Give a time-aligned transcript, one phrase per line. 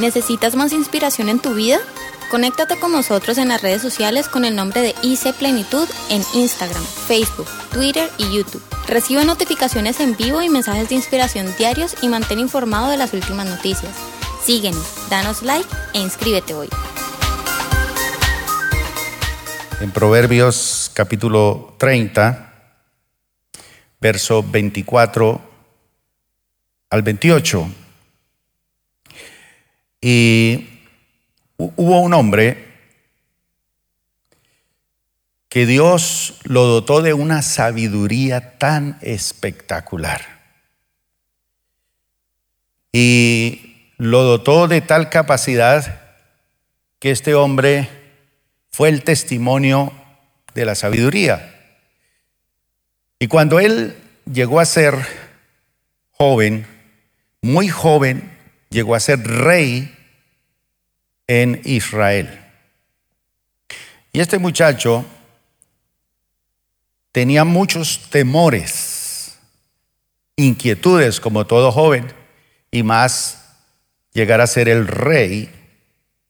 [0.00, 1.78] ¿Necesitas más inspiración en tu vida?
[2.30, 6.82] Conéctate con nosotros en las redes sociales con el nombre de IC Plenitud en Instagram,
[6.82, 8.62] Facebook, Twitter y YouTube.
[8.88, 13.46] Recibe notificaciones en vivo y mensajes de inspiración diarios y mantén informado de las últimas
[13.46, 13.94] noticias.
[14.42, 16.70] Síguenos, danos like e inscríbete hoy.
[19.82, 22.54] En Proverbios capítulo 30,
[24.00, 25.42] verso 24
[26.88, 27.79] al 28.
[30.00, 30.68] Y
[31.56, 32.66] hubo un hombre
[35.48, 40.22] que Dios lo dotó de una sabiduría tan espectacular.
[42.92, 46.00] Y lo dotó de tal capacidad
[47.00, 47.88] que este hombre
[48.70, 49.92] fue el testimonio
[50.54, 51.56] de la sabiduría.
[53.18, 53.96] Y cuando él
[54.32, 54.94] llegó a ser
[56.12, 56.66] joven,
[57.42, 58.30] muy joven,
[58.70, 59.94] llegó a ser rey
[61.26, 62.40] en Israel.
[64.12, 65.04] Y este muchacho
[67.12, 69.38] tenía muchos temores,
[70.36, 72.12] inquietudes como todo joven,
[72.70, 73.56] y más
[74.12, 75.50] llegar a ser el rey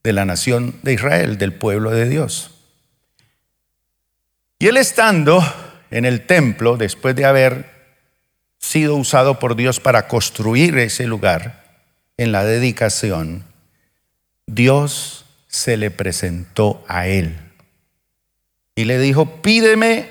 [0.02, 2.50] de la nación de Israel, del pueblo de Dios.
[4.58, 5.42] Y él estando
[5.91, 7.70] en el templo, después de haber
[8.58, 11.59] sido usado por Dios para construir ese lugar,
[12.20, 13.44] en la dedicación,
[14.46, 17.34] Dios se le presentó a él
[18.74, 20.10] y le dijo, pídeme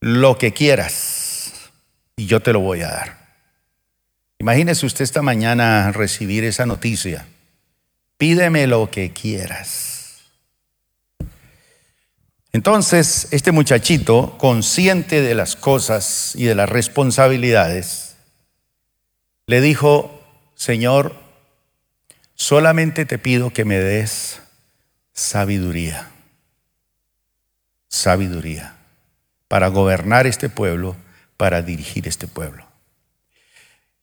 [0.00, 1.52] lo que quieras
[2.16, 3.18] y yo te lo voy a dar.
[4.40, 7.26] Imagínese usted esta mañana recibir esa noticia.
[8.18, 10.18] Pídeme lo que quieras.
[12.52, 18.16] Entonces, este muchachito, consciente de las cosas y de las responsabilidades,
[19.46, 20.19] le dijo,
[20.60, 21.14] Señor,
[22.34, 24.42] solamente te pido que me des
[25.14, 26.10] sabiduría,
[27.88, 28.76] sabiduría,
[29.48, 30.96] para gobernar este pueblo,
[31.38, 32.66] para dirigir este pueblo.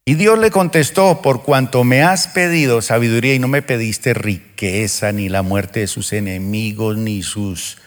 [0.03, 5.11] Y Dios le contestó, por cuanto me has pedido sabiduría y no me pediste riqueza,
[5.11, 7.77] ni la muerte de sus enemigos, ni sus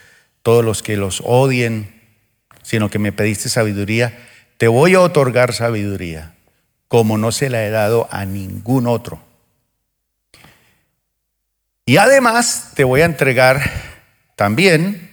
[0.45, 2.01] todos los que los odien,
[2.63, 4.17] sino que me pediste sabiduría,
[4.59, 6.37] te voy a otorgar sabiduría
[6.91, 9.23] como no se la he dado a ningún otro.
[11.87, 13.63] Y además te voy a entregar
[14.35, 15.09] también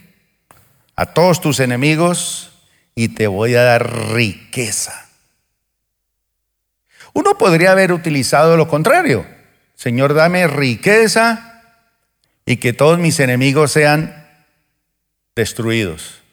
[0.95, 2.51] a todos tus enemigos
[2.95, 5.07] y te voy a dar riqueza.
[7.13, 9.27] Uno podría haber utilizado lo contrario.
[9.75, 11.61] Señor, dame riqueza
[12.43, 14.25] y que todos mis enemigos sean
[15.35, 16.23] destruidos.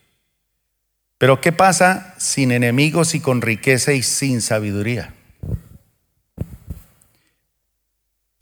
[1.18, 5.13] Pero ¿qué pasa sin enemigos y con riqueza y sin sabiduría?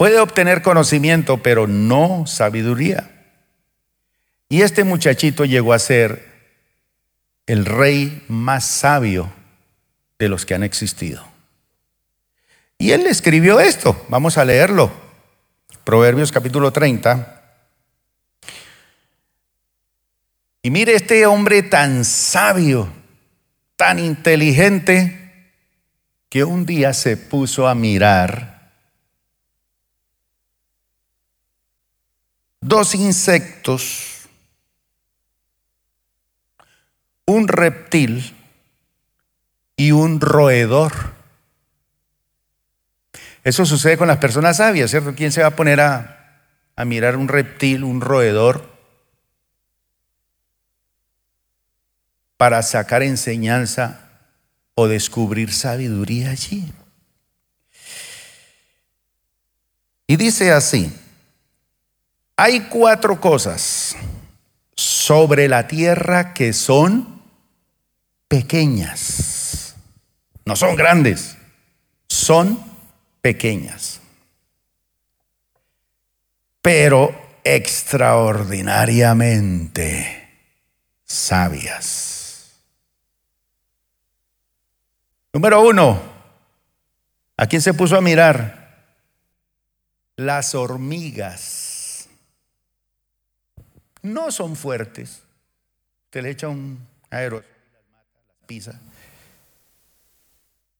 [0.02, 3.08] Puede obtener conocimiento, pero no sabiduría.
[4.48, 6.28] Y este muchachito llegó a ser
[7.46, 9.32] el rey más sabio
[10.18, 11.24] de los que han existido.
[12.78, 14.90] Y él escribió esto, vamos a leerlo.
[15.84, 17.40] Proverbios capítulo 30.
[20.62, 22.92] Y mire este hombre tan sabio,
[23.76, 25.52] tan inteligente,
[26.28, 28.51] que un día se puso a mirar
[32.62, 34.28] dos insectos,
[37.26, 38.34] un reptil
[39.76, 40.92] y un roedor.
[43.44, 45.14] Eso sucede con las personas sabias, ¿cierto?
[45.14, 46.46] ¿Quién se va a poner a,
[46.76, 48.70] a mirar un reptil, un roedor,
[52.36, 54.08] para sacar enseñanza
[54.74, 56.72] o descubrir sabiduría allí?
[60.06, 60.96] Y dice así,
[62.36, 63.96] hay cuatro cosas
[64.74, 67.22] sobre la tierra que son
[68.28, 69.76] pequeñas.
[70.44, 71.36] No son grandes,
[72.08, 72.58] son
[73.20, 74.00] pequeñas.
[76.60, 77.14] Pero
[77.44, 80.28] extraordinariamente
[81.04, 82.56] sabias.
[85.32, 86.02] Número uno,
[87.36, 88.60] ¿a quién se puso a mirar?
[90.16, 91.61] Las hormigas
[94.02, 95.22] no son fuertes.
[96.06, 97.46] Usted le echa un aerosol
[98.46, 98.78] pisa.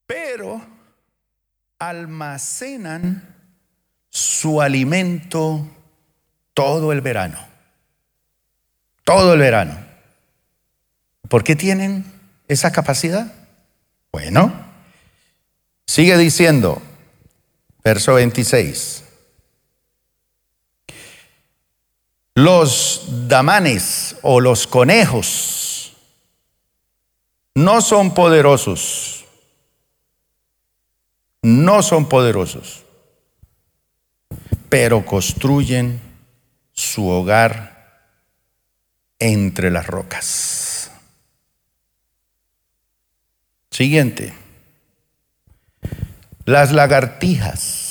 [0.07, 0.61] Pero
[1.79, 3.35] almacenan
[4.11, 5.67] su alimento
[6.55, 7.39] todo el verano.
[9.05, 9.79] Todo el verano.
[11.29, 12.05] ¿Por qué tienen
[12.47, 13.33] esa capacidad?
[14.13, 14.53] Bueno,
[15.87, 16.83] sigue diciendo,
[17.83, 19.02] verso 26.
[22.43, 25.93] Los damanes o los conejos
[27.55, 29.25] no son poderosos.
[31.43, 32.83] No son poderosos.
[34.69, 36.01] Pero construyen
[36.73, 38.09] su hogar
[39.21, 40.91] entre las rocas.
[43.71, 44.35] Siguiente.
[46.45, 47.82] Las lagartijas.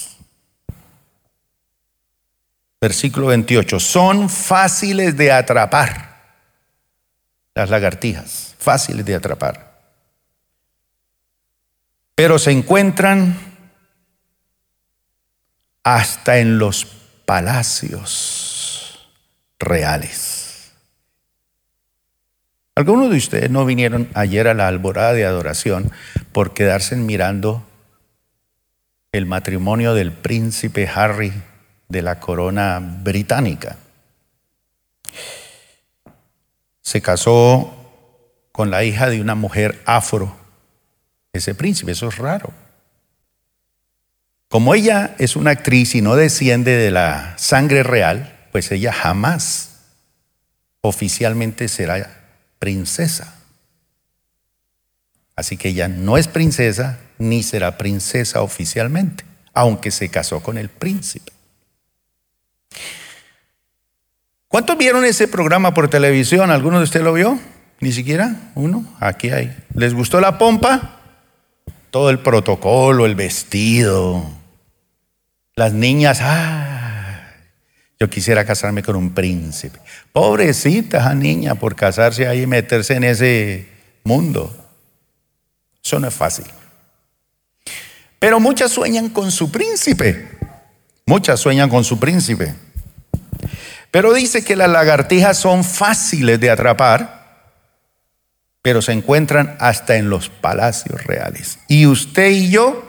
[2.81, 3.79] Versículo 28.
[3.79, 6.09] Son fáciles de atrapar.
[7.53, 9.79] Las lagartijas, fáciles de atrapar.
[12.15, 13.37] Pero se encuentran
[15.83, 16.85] hasta en los
[17.25, 19.09] palacios
[19.59, 20.71] reales.
[22.73, 25.91] Algunos de ustedes no vinieron ayer a la alborada de adoración
[26.31, 27.63] por quedarse mirando
[29.11, 31.33] el matrimonio del príncipe Harry
[31.91, 33.77] de la corona británica.
[36.81, 37.75] Se casó
[38.51, 40.35] con la hija de una mujer afro,
[41.33, 42.53] ese príncipe, eso es raro.
[44.49, 49.79] Como ella es una actriz y no desciende de la sangre real, pues ella jamás
[50.81, 52.19] oficialmente será
[52.59, 53.35] princesa.
[55.35, 59.23] Así que ella no es princesa ni será princesa oficialmente,
[59.53, 61.31] aunque se casó con el príncipe.
[64.47, 66.51] ¿Cuántos vieron ese programa por televisión?
[66.51, 67.39] ¿Alguno de ustedes lo vio?
[67.79, 68.51] ¿Ni siquiera?
[68.53, 68.85] ¿Uno?
[68.99, 69.55] Aquí hay.
[69.73, 70.99] ¿Les gustó la pompa?
[71.89, 74.29] Todo el protocolo, el vestido.
[75.55, 77.31] Las niñas, ah,
[77.99, 79.79] yo quisiera casarme con un príncipe.
[80.11, 83.69] Pobrecita esa niña por casarse ahí y meterse en ese
[84.03, 84.53] mundo.
[85.83, 86.45] Eso no es fácil.
[88.19, 90.29] Pero muchas sueñan con su príncipe.
[91.05, 92.55] Muchas sueñan con su príncipe.
[93.91, 97.21] Pero dice que las lagartijas son fáciles de atrapar,
[98.61, 101.59] pero se encuentran hasta en los palacios reales.
[101.67, 102.83] Y usted y yo,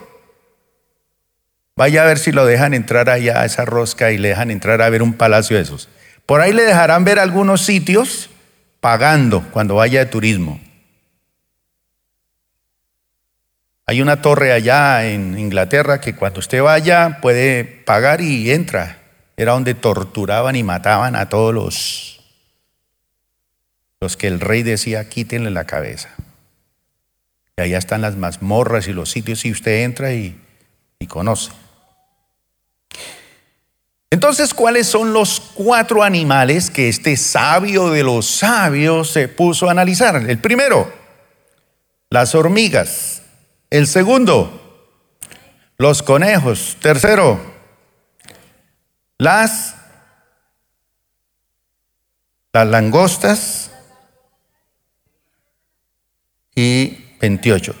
[1.75, 4.81] vaya a ver si lo dejan entrar allá a esa rosca y le dejan entrar
[4.81, 5.89] a ver un palacio de esos.
[6.25, 8.29] Por ahí le dejarán ver algunos sitios
[8.79, 10.61] pagando cuando vaya de turismo.
[13.85, 18.99] Hay una torre allá en Inglaterra que cuando usted vaya puede pagar y entra.
[19.35, 22.21] Era donde torturaban y mataban a todos los,
[23.99, 26.09] los que el rey decía quítenle la cabeza.
[27.57, 30.39] Y allá están las mazmorras y los sitios y usted entra y,
[30.99, 31.51] y conoce.
[34.11, 39.71] Entonces, ¿cuáles son los cuatro animales que este sabio de los sabios se puso a
[39.71, 40.15] analizar?
[40.15, 40.93] El primero,
[42.11, 43.22] las hormigas.
[43.73, 44.51] El segundo,
[45.79, 46.77] los conejos.
[46.79, 47.41] Tercero,
[49.17, 49.73] las,
[52.53, 53.71] las langostas.
[56.53, 57.73] Y 28.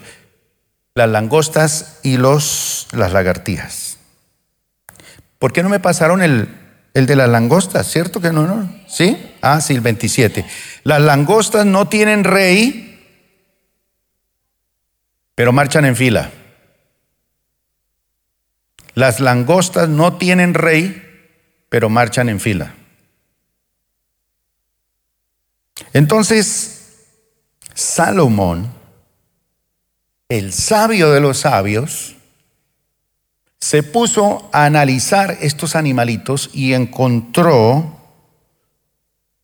[0.95, 3.99] Las langostas y los, las lagartijas.
[5.37, 6.49] ¿Por qué no me pasaron el,
[6.95, 7.85] el de las langostas?
[7.85, 8.67] ¿Cierto que no, no?
[8.87, 9.31] ¿Sí?
[9.43, 10.43] Ah, sí, el 27.
[10.85, 12.92] Las langostas no tienen rey
[15.35, 16.31] pero marchan en fila.
[18.95, 21.01] Las langostas no tienen rey,
[21.69, 22.75] pero marchan en fila.
[25.93, 27.07] Entonces,
[27.73, 28.71] Salomón,
[30.29, 32.15] el sabio de los sabios,
[33.59, 37.97] se puso a analizar estos animalitos y encontró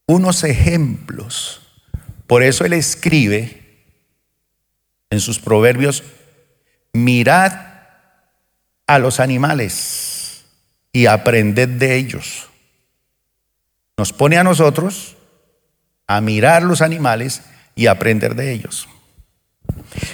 [0.06, 1.62] unos ejemplos.
[2.28, 3.59] Por eso él escribe
[5.10, 6.04] en sus proverbios,
[6.94, 7.54] mirad
[8.88, 10.46] a los animales
[10.92, 12.50] y aprended de ellos.
[13.98, 15.18] Nos pone a nosotros
[16.08, 17.42] a mirar los animales
[17.76, 18.88] y aprender de ellos.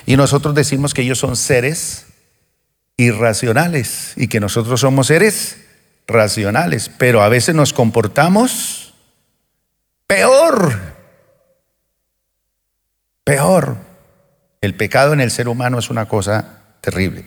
[0.06, 2.08] Y nosotros decimos que ellos son seres
[2.98, 5.58] irracionales y que nosotros somos seres
[6.08, 8.94] racionales, pero a veces nos comportamos
[10.08, 10.80] peor,
[13.24, 13.85] peor.
[14.66, 17.24] El pecado en el ser humano es una cosa terrible.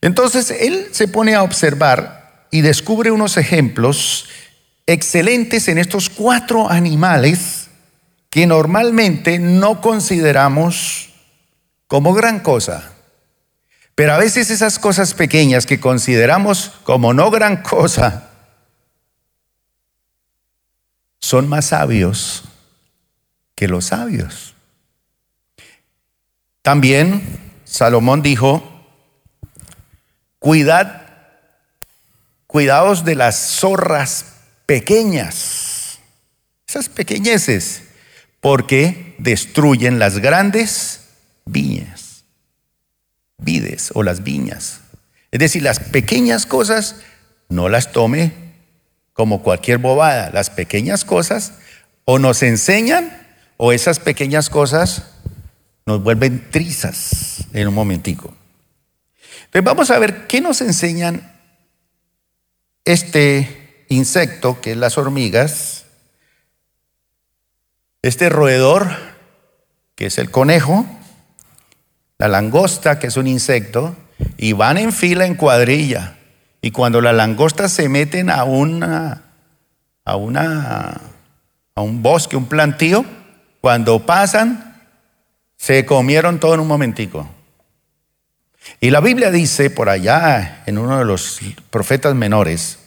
[0.00, 4.26] Entonces, él se pone a observar y descubre unos ejemplos
[4.86, 7.68] excelentes en estos cuatro animales
[8.30, 11.10] que normalmente no consideramos
[11.88, 12.92] como gran cosa.
[13.94, 18.30] Pero a veces esas cosas pequeñas que consideramos como no gran cosa
[21.18, 22.44] son más sabios
[23.54, 24.53] que los sabios.
[26.64, 27.20] También
[27.66, 28.62] Salomón dijo,
[30.38, 31.02] cuidad,
[32.46, 34.24] cuidaos de las zorras
[34.64, 35.98] pequeñas,
[36.66, 37.82] esas pequeñeces,
[38.40, 41.00] porque destruyen las grandes
[41.44, 42.24] viñas,
[43.36, 44.80] vides o las viñas.
[45.32, 46.96] Es decir, las pequeñas cosas
[47.50, 48.32] no las tome
[49.12, 50.30] como cualquier bobada.
[50.30, 51.52] Las pequeñas cosas
[52.06, 53.22] o nos enseñan
[53.58, 55.10] o esas pequeñas cosas
[55.86, 58.34] nos vuelven trizas en un momentico.
[59.46, 61.32] Entonces vamos a ver qué nos enseñan
[62.84, 65.84] este insecto, que es las hormigas,
[68.02, 68.88] este roedor,
[69.94, 70.86] que es el conejo,
[72.18, 73.96] la langosta, que es un insecto,
[74.36, 76.16] y van en fila, en cuadrilla.
[76.60, 79.22] Y cuando las langostas se meten a una,
[80.04, 81.00] a una,
[81.74, 83.04] a un bosque, un plantío,
[83.60, 84.73] cuando pasan,
[85.64, 87.26] se comieron todo en un momentico.
[88.80, 91.40] Y la Biblia dice por allá en uno de los
[91.70, 92.80] profetas menores,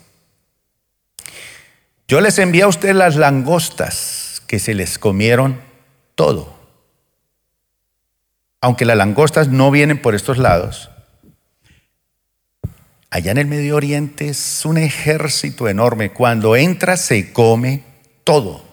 [2.07, 5.59] yo les envié a ustedes las langostas que se les comieron
[6.13, 6.55] todo.
[8.61, 10.91] Aunque las langostas no vienen por estos lados,
[13.09, 16.11] allá en el Medio Oriente es un ejército enorme.
[16.11, 17.83] Cuando entra se come
[18.23, 18.63] todo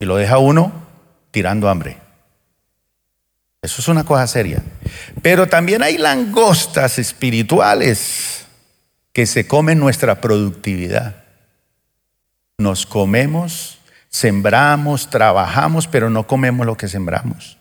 [0.00, 0.72] y lo deja uno
[1.30, 2.05] tirando hambre.
[3.66, 4.62] Eso es una cosa seria.
[5.22, 8.46] Pero también hay langostas espirituales
[9.12, 11.24] que se comen nuestra productividad.
[12.58, 17.58] Nos comemos, sembramos, trabajamos, pero no comemos lo que sembramos.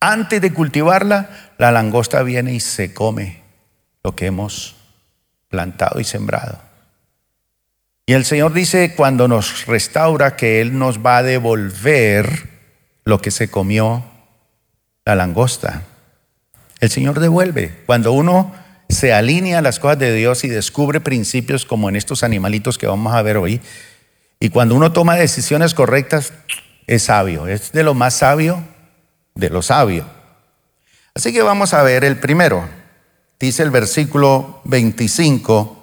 [0.00, 3.40] Antes de cultivarla, la langosta viene y se come
[4.04, 4.76] lo que hemos
[5.48, 6.60] plantado y sembrado.
[8.04, 12.50] Y el Señor dice cuando nos restaura que Él nos va a devolver
[13.04, 14.04] lo que se comió
[15.08, 15.84] la langosta.
[16.80, 17.82] El Señor devuelve.
[17.86, 18.52] Cuando uno
[18.90, 22.86] se alinea a las cosas de Dios y descubre principios como en estos animalitos que
[22.86, 23.62] vamos a ver hoy,
[24.38, 26.34] y cuando uno toma decisiones correctas,
[26.86, 28.62] es sabio, es de lo más sabio
[29.34, 30.04] de lo sabio.
[31.14, 32.68] Así que vamos a ver el primero.
[33.40, 35.74] Dice el versículo 25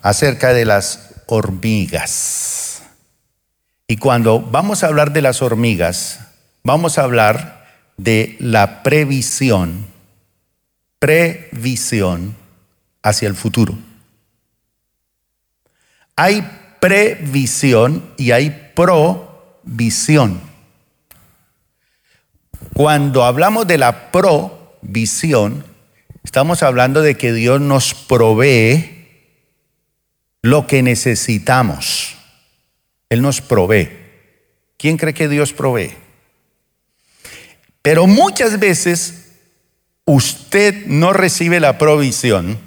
[0.00, 2.82] acerca de las hormigas.
[3.86, 6.25] Y cuando vamos a hablar de las hormigas,
[6.66, 7.64] vamos a hablar
[7.96, 9.86] de la previsión,
[10.98, 12.34] previsión
[13.02, 13.78] hacia el futuro.
[16.16, 16.44] Hay
[16.80, 20.40] previsión y hay provisión.
[22.74, 25.64] Cuando hablamos de la provisión,
[26.24, 29.06] estamos hablando de que Dios nos provee
[30.42, 32.16] lo que necesitamos.
[33.08, 33.88] Él nos provee.
[34.76, 36.05] ¿Quién cree que Dios provee?
[37.86, 39.28] Pero muchas veces
[40.06, 42.58] usted no recibe la provisión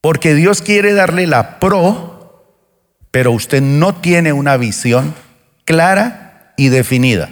[0.00, 2.44] porque Dios quiere darle la pro,
[3.12, 5.14] pero usted no tiene una visión
[5.64, 7.30] clara y definida.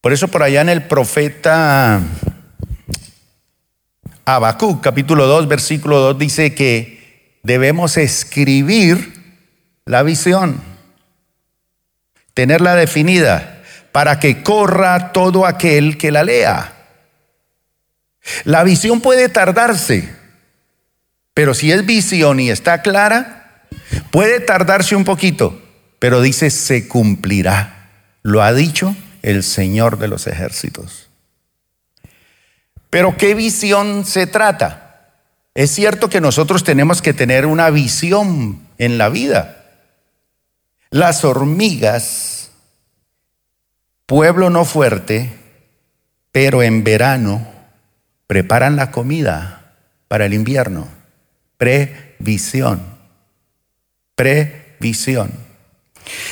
[0.00, 2.00] Por eso por allá en el profeta
[4.24, 9.20] Habacuc, capítulo 2, versículo 2, dice que debemos escribir
[9.84, 10.62] la visión,
[12.34, 13.56] tenerla definida
[13.98, 16.72] para que corra todo aquel que la lea.
[18.44, 20.08] La visión puede tardarse,
[21.34, 23.66] pero si es visión y está clara,
[24.12, 25.60] puede tardarse un poquito,
[25.98, 27.88] pero dice se cumplirá.
[28.22, 31.08] Lo ha dicho el Señor de los ejércitos.
[32.90, 35.10] Pero ¿qué visión se trata?
[35.56, 39.64] Es cierto que nosotros tenemos que tener una visión en la vida.
[40.90, 42.37] Las hormigas
[44.08, 45.30] Pueblo no fuerte,
[46.32, 47.46] pero en verano
[48.26, 49.76] preparan la comida
[50.08, 50.88] para el invierno.
[51.58, 52.80] Previsión.
[54.14, 55.30] Previsión.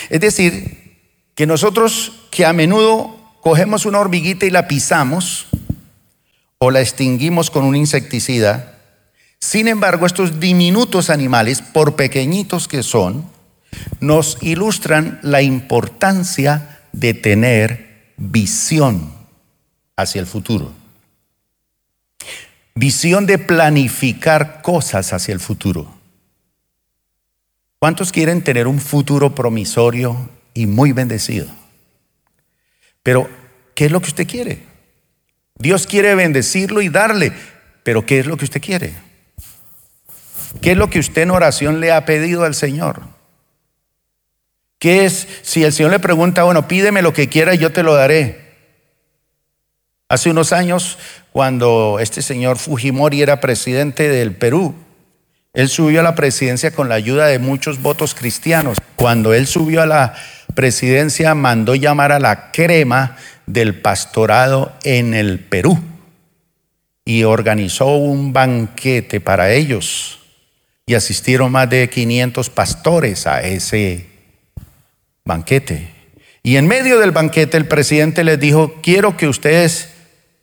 [0.08, 0.96] Es decir,
[1.34, 5.48] que nosotros que a menudo cogemos una hormiguita y la pisamos
[6.56, 8.78] o la extinguimos con un insecticida,
[9.38, 13.30] sin embargo estos diminutos animales, por pequeñitos que son,
[14.00, 19.12] nos ilustran la importancia de tener visión
[19.96, 20.72] hacia el futuro.
[22.74, 25.94] Visión de planificar cosas hacia el futuro.
[27.78, 31.46] ¿Cuántos quieren tener un futuro promisorio y muy bendecido?
[33.02, 33.28] Pero,
[33.74, 34.64] ¿qué es lo que usted quiere?
[35.58, 37.32] Dios quiere bendecirlo y darle,
[37.82, 38.94] pero ¿qué es lo que usted quiere?
[40.62, 43.15] ¿Qué es lo que usted en oración le ha pedido al Señor?
[44.78, 47.82] ¿Qué es si el Señor le pregunta, bueno, pídeme lo que quiera y yo te
[47.82, 48.46] lo daré?
[50.08, 50.98] Hace unos años,
[51.32, 54.74] cuando este señor Fujimori era presidente del Perú,
[55.52, 58.78] Él subió a la presidencia con la ayuda de muchos votos cristianos.
[58.94, 60.14] Cuando él subió a la
[60.54, 63.16] presidencia, mandó llamar a la crema
[63.46, 65.78] del pastorado en el Perú
[67.04, 70.20] y organizó un banquete para ellos.
[70.86, 74.15] Y asistieron más de 500 pastores a ese
[75.26, 75.90] banquete.
[76.42, 79.90] Y en medio del banquete el presidente les dijo, quiero que ustedes,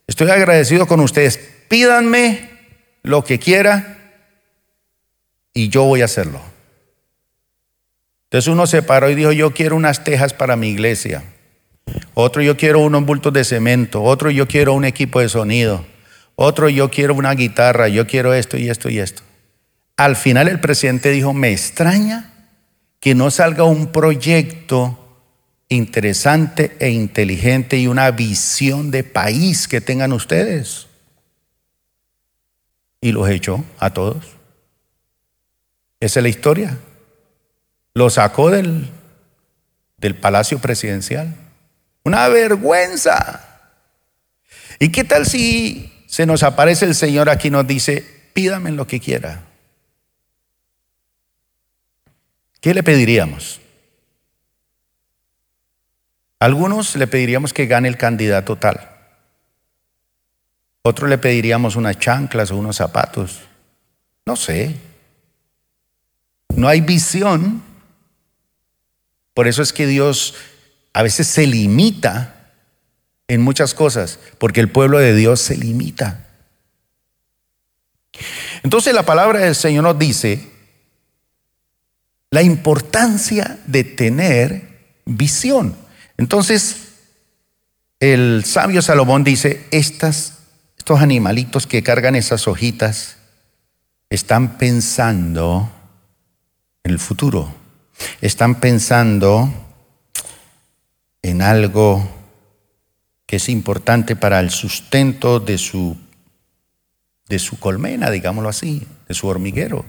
[0.06, 2.50] estoy agradecido con ustedes, pídanme
[3.02, 3.98] lo que quiera
[5.54, 6.42] y yo voy a hacerlo.
[8.26, 11.24] Entonces uno se paró y dijo, yo quiero unas tejas para mi iglesia.
[12.14, 14.04] Otro, yo quiero unos bultos de cemento.
[14.04, 15.86] Otro, yo quiero un equipo de sonido.
[16.36, 17.88] Otro, yo quiero una guitarra.
[17.90, 19.22] Yo quiero esto y esto y esto.
[19.98, 22.33] Al final el presidente dijo, me extraña
[23.04, 24.98] que no salga un proyecto
[25.68, 30.88] interesante e inteligente y una visión de país que tengan ustedes.
[33.02, 34.26] Y los echó a todos.
[36.00, 36.78] Esa es la historia.
[37.94, 38.90] Lo sacó del,
[39.98, 41.36] del palacio presidencial.
[42.06, 43.70] Una vergüenza.
[44.80, 48.88] ¿Y qué tal si se nos aparece el Señor aquí y nos dice, pídame lo
[48.88, 49.44] que quiera?
[52.64, 53.60] ¿Qué le pediríamos?
[56.40, 58.90] Algunos le pediríamos que gane el candidato tal.
[60.82, 63.42] Otros le pediríamos unas chanclas o unos zapatos.
[64.26, 64.78] No sé.
[66.56, 67.62] No hay visión.
[69.34, 70.34] Por eso es que Dios
[70.94, 72.50] a veces se limita
[73.28, 76.30] en muchas cosas, porque el pueblo de Dios se limita.
[78.64, 80.53] Entonces la palabra del Señor nos dice
[82.34, 85.76] la importancia de tener visión.
[86.18, 86.78] Entonces,
[88.00, 90.40] el sabio Salomón dice, estas,
[90.76, 93.18] estos animalitos que cargan esas hojitas
[94.10, 95.72] están pensando
[96.84, 97.54] en el futuro,
[98.20, 99.54] están pensando
[101.22, 102.04] en algo
[103.28, 105.96] que es importante para el sustento de su,
[107.30, 109.86] de su colmena, digámoslo así, de su hormiguero.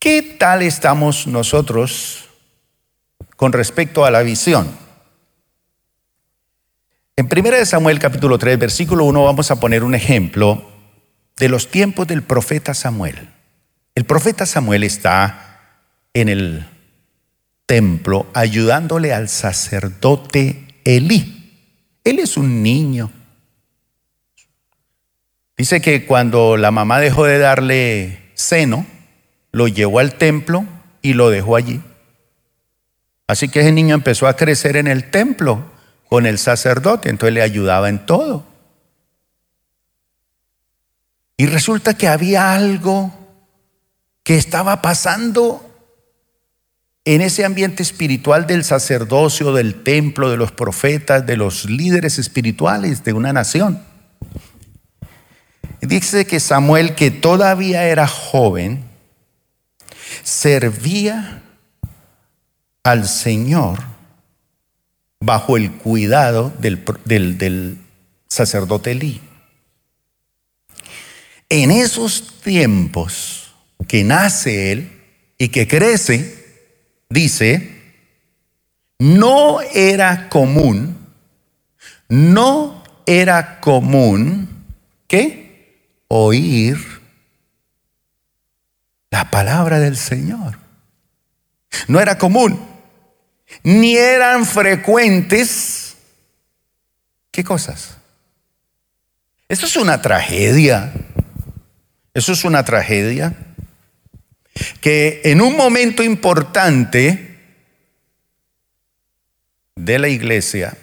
[0.00, 2.24] ¿Qué tal estamos nosotros
[3.36, 4.66] con respecto a la visión?
[7.16, 10.70] En 1 Samuel capítulo 3, versículo 1 vamos a poner un ejemplo
[11.36, 13.28] de los tiempos del profeta Samuel.
[13.94, 15.84] El profeta Samuel está
[16.14, 16.66] en el
[17.66, 21.98] templo ayudándole al sacerdote Elí.
[22.04, 23.12] Él es un niño.
[25.58, 28.86] Dice que cuando la mamá dejó de darle seno,
[29.52, 30.64] lo llevó al templo
[31.02, 31.82] y lo dejó allí.
[33.26, 35.64] Así que ese niño empezó a crecer en el templo
[36.08, 38.44] con el sacerdote, entonces le ayudaba en todo.
[41.36, 43.14] Y resulta que había algo
[44.24, 45.66] que estaba pasando
[47.04, 53.04] en ese ambiente espiritual del sacerdocio, del templo, de los profetas, de los líderes espirituales
[53.04, 53.82] de una nación.
[55.80, 58.89] Dice que Samuel, que todavía era joven,
[60.22, 61.42] servía
[62.82, 63.78] al Señor
[65.20, 67.78] bajo el cuidado del,
[68.26, 69.20] sacerdote Elí.
[71.48, 73.52] En esos tiempos
[73.88, 75.02] que nace él
[75.36, 76.64] y que crece,
[77.08, 77.80] dice,
[78.98, 80.96] no era común,
[82.08, 84.48] no era común
[85.08, 86.99] que oír
[89.10, 90.58] la palabra del Señor.
[91.88, 92.60] No era común,
[93.62, 95.96] ni eran frecuentes.
[97.30, 97.96] ¿Qué cosas?
[99.48, 100.92] Eso es una tragedia.
[102.14, 103.34] Eso es una tragedia
[104.80, 107.38] que en un momento importante
[109.76, 110.76] de la iglesia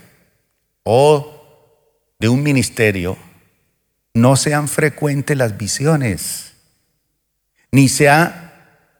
[0.83, 1.33] o
[2.19, 3.17] de un ministerio
[4.13, 6.46] no sean frecuentes las visiones,
[7.71, 8.53] ni sea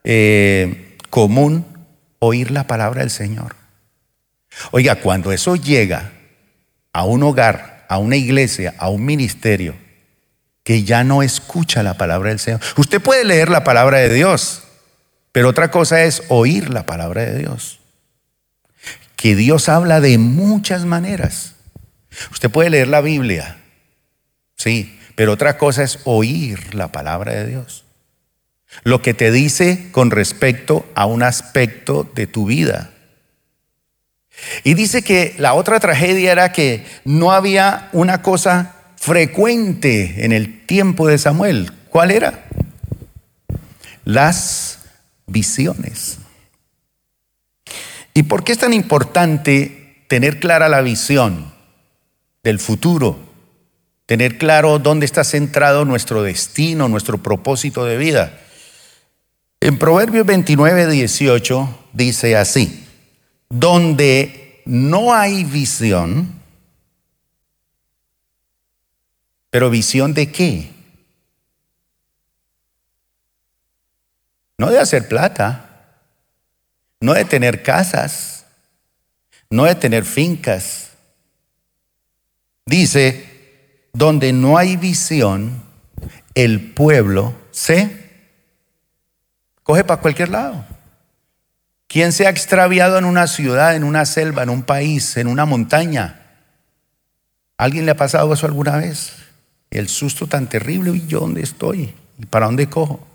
[0.03, 1.65] eh, común
[2.19, 3.56] oír la palabra del Señor.
[4.71, 6.12] Oiga, cuando eso llega
[6.93, 9.75] a un hogar, a una iglesia, a un ministerio,
[10.63, 12.60] que ya no escucha la palabra del Señor.
[12.75, 14.63] Usted puede leer la palabra de Dios,
[15.32, 17.80] pero otra cosa es oír la palabra de Dios.
[19.15, 21.56] Que Dios habla de muchas maneras.
[22.32, 23.58] Usted puede leer la Biblia,
[24.56, 27.87] sí, pero otra cosa es oír la palabra de Dios.
[28.84, 32.91] Lo que te dice con respecto a un aspecto de tu vida.
[34.63, 40.65] Y dice que la otra tragedia era que no había una cosa frecuente en el
[40.65, 41.71] tiempo de Samuel.
[41.89, 42.43] ¿Cuál era?
[44.08, 44.80] las
[45.25, 46.19] visiones.
[48.13, 51.51] ¿Y por qué es tan importante tener clara la visión
[52.41, 53.19] del futuro?
[54.06, 58.39] Tener claro dónde está centrado nuestro destino, nuestro propósito de vida.
[59.60, 62.88] En Proverbios 29, 18 dice así,
[63.50, 66.34] donde no hay visión,
[69.50, 70.72] pero visión de qué?
[74.60, 75.96] No de hacer plata,
[77.00, 78.46] no de tener casas,
[79.50, 80.91] no de tener fincas.
[82.65, 85.63] Dice, donde no hay visión,
[86.36, 88.07] el pueblo se
[89.67, 90.63] coge para cualquier lado.
[91.88, 95.45] ¿Quién se ha extraviado en una ciudad, en una selva, en un país, en una
[95.45, 96.21] montaña?
[97.58, 99.13] ¿Alguien le ha pasado eso alguna vez?
[99.69, 101.93] El susto tan terrible, ¿y yo dónde estoy?
[102.17, 103.06] ¿Y para dónde cojo?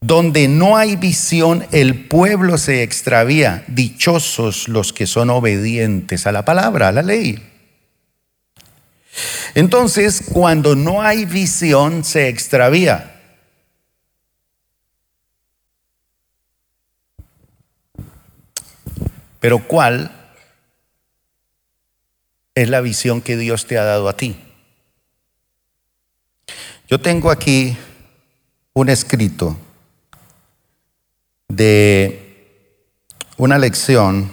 [0.00, 3.64] Donde no hay visión, el pueblo se extravía.
[3.66, 7.44] Dichosos los que son obedientes a la palabra, a la ley.
[9.56, 13.15] Entonces, cuando no hay visión, se extravía.
[19.40, 20.10] Pero ¿cuál
[22.54, 24.36] es la visión que Dios te ha dado a ti?
[26.88, 27.76] Yo tengo aquí
[28.72, 29.56] un escrito
[31.48, 32.26] de
[33.36, 34.30] una lección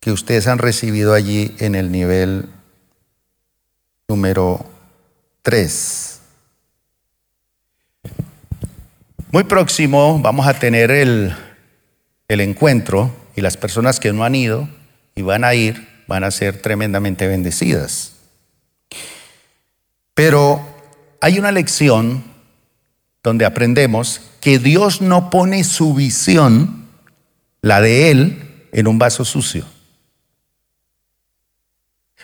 [0.00, 2.48] que ustedes han recibido allí en el nivel
[4.08, 4.64] número
[5.42, 6.20] 3.
[9.32, 11.34] Muy próximo vamos a tener el,
[12.28, 14.68] el encuentro y las personas que no han ido
[15.14, 18.12] y van a ir van a ser tremendamente bendecidas.
[20.14, 20.60] Pero
[21.20, 22.24] hay una lección
[23.22, 26.86] donde aprendemos que Dios no pone su visión,
[27.60, 29.64] la de Él, en un vaso sucio.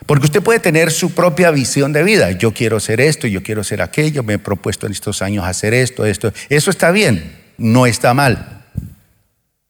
[0.06, 2.32] Porque usted puede tener su propia visión de vida.
[2.32, 5.74] Yo quiero ser esto, yo quiero ser aquello, me he propuesto en estos años hacer
[5.74, 6.32] esto, esto.
[6.48, 8.61] Eso está bien, no está mal.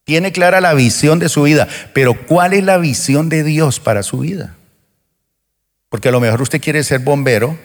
[0.03, 4.03] Tiene clara la visión de su vida, pero ¿cuál es la visión de Dios para
[4.03, 4.55] su vida?
[5.89, 7.57] Porque a lo mejor usted quiere ser bombero,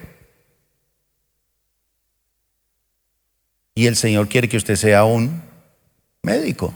[3.74, 5.40] y el Señor quiere que usted sea un
[6.22, 6.74] médico.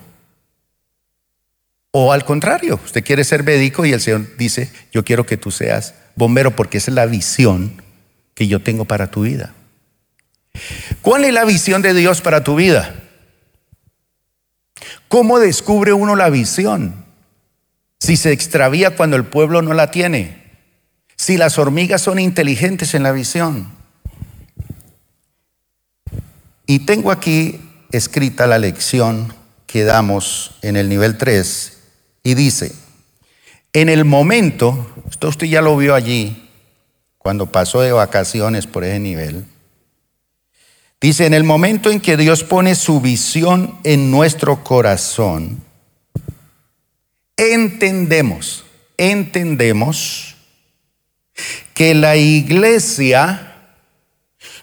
[1.90, 5.50] O al contrario, usted quiere ser médico y el Señor dice, yo quiero que tú
[5.50, 7.82] seas bombero porque esa es la visión
[8.34, 9.52] que yo tengo para tu vida.
[11.00, 13.01] ¿Cuál es la visión de Dios para tu vida?
[15.12, 17.04] ¿Cómo descubre uno la visión?
[18.00, 20.42] Si se extravía cuando el pueblo no la tiene.
[21.16, 23.68] Si las hormigas son inteligentes en la visión.
[26.64, 29.34] Y tengo aquí escrita la lección
[29.66, 31.78] que damos en el nivel 3
[32.22, 32.72] y dice,
[33.74, 36.48] en el momento, esto usted ya lo vio allí,
[37.18, 39.44] cuando pasó de vacaciones por ese nivel,
[41.02, 45.62] dice, en el momento en que Dios pone su visión en nuestro corazón,
[47.36, 48.64] entendemos,
[48.96, 50.36] entendemos
[51.74, 53.48] que la iglesia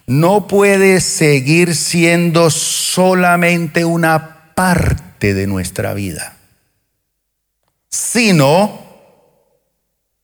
[0.08, 6.38] no puede seguir siendo solamente una parte de nuestra vida,
[7.90, 8.88] sino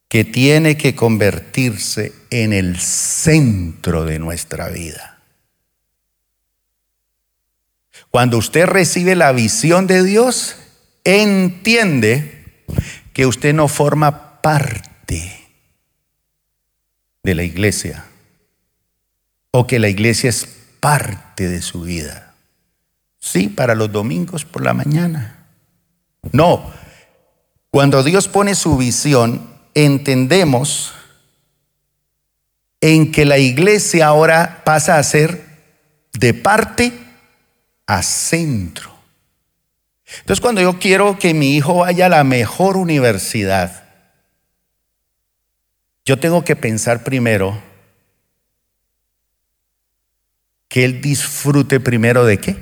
[0.08, 5.15] que tiene que convertirse en el centro de nuestra vida.
[8.16, 10.56] Cuando usted recibe la visión de Dios,
[11.04, 12.64] entiende
[13.12, 15.50] que usted no forma parte
[17.24, 18.06] de la iglesia
[19.52, 20.48] o que la iglesia es
[20.80, 22.34] parte de su vida.
[23.20, 25.48] Sí, para los domingos por la mañana.
[26.32, 26.72] No,
[27.70, 30.94] cuando Dios pone su visión, entendemos
[32.80, 35.44] en que la iglesia ahora pasa a ser
[36.14, 37.05] de parte
[37.88, 38.96] a centro.
[40.20, 43.84] Entonces cuando yo quiero que mi hijo vaya a la mejor universidad,
[46.06, 47.62] yo tengo que pensar primero
[50.68, 52.58] que él disfrute primero de qué?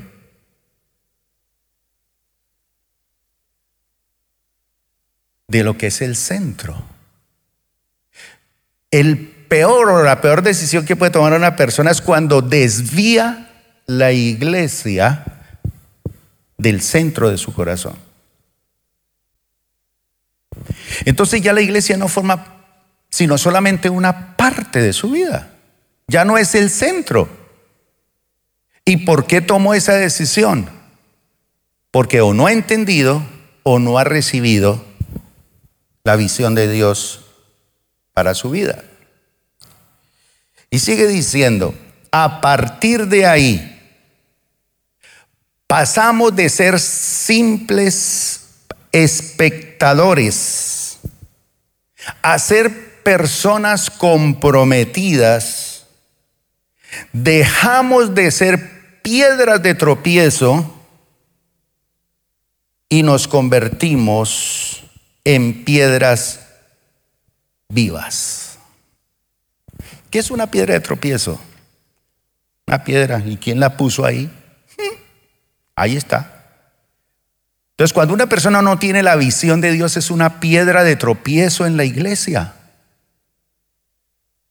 [5.47, 6.81] De lo que es el centro.
[8.91, 13.52] El peor o la peor decisión que puede tomar una persona es cuando desvía
[13.97, 15.23] la iglesia
[16.57, 17.95] del centro de su corazón.
[21.05, 22.53] Entonces ya la iglesia no forma
[23.13, 25.51] sino solamente una parte de su vida.
[26.07, 27.29] Ya no es el centro.
[28.85, 30.67] ¿Y por qué tomó esa decisión?
[31.91, 33.23] Porque o no ha entendido
[33.61, 34.83] o no ha recibido
[36.03, 37.25] la visión de Dios
[38.13, 38.83] para su vida.
[40.71, 41.75] Y sigue diciendo,
[42.11, 43.72] a partir de ahí,
[45.73, 48.41] pasamos de ser simples
[48.91, 50.19] espectadores
[52.21, 55.87] a ser personas comprometidas,
[57.11, 60.79] dejamos de ser piedras de tropiezo
[62.87, 64.83] y nos convertimos
[65.23, 66.41] en piedras
[67.67, 68.59] vivas.
[70.11, 71.41] ¿Qué es una piedra de tropiezo?
[72.67, 73.23] Una piedra.
[73.25, 74.29] ¿Y quién la puso ahí?
[75.75, 76.43] Ahí está.
[77.71, 81.65] Entonces, cuando una persona no tiene la visión de Dios, es una piedra de tropiezo
[81.65, 82.53] en la iglesia.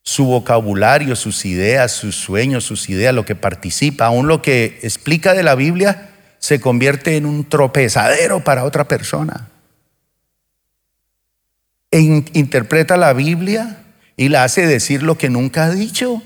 [0.03, 5.35] Su vocabulario, sus ideas, sus sueños, sus ideas, lo que participa, aún lo que explica
[5.35, 9.49] de la Biblia, se convierte en un tropezadero para otra persona.
[11.93, 13.85] E interpreta la Biblia
[14.17, 16.21] y la hace decir lo que nunca ha dicho.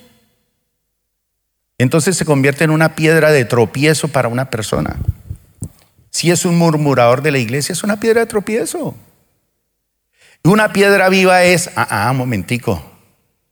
[1.78, 4.96] Entonces se convierte en una piedra de tropiezo para una persona.
[6.10, 8.96] Si es un murmurador de la iglesia, es una piedra de tropiezo.
[10.42, 12.82] Una piedra viva es, ah, ah, momentico,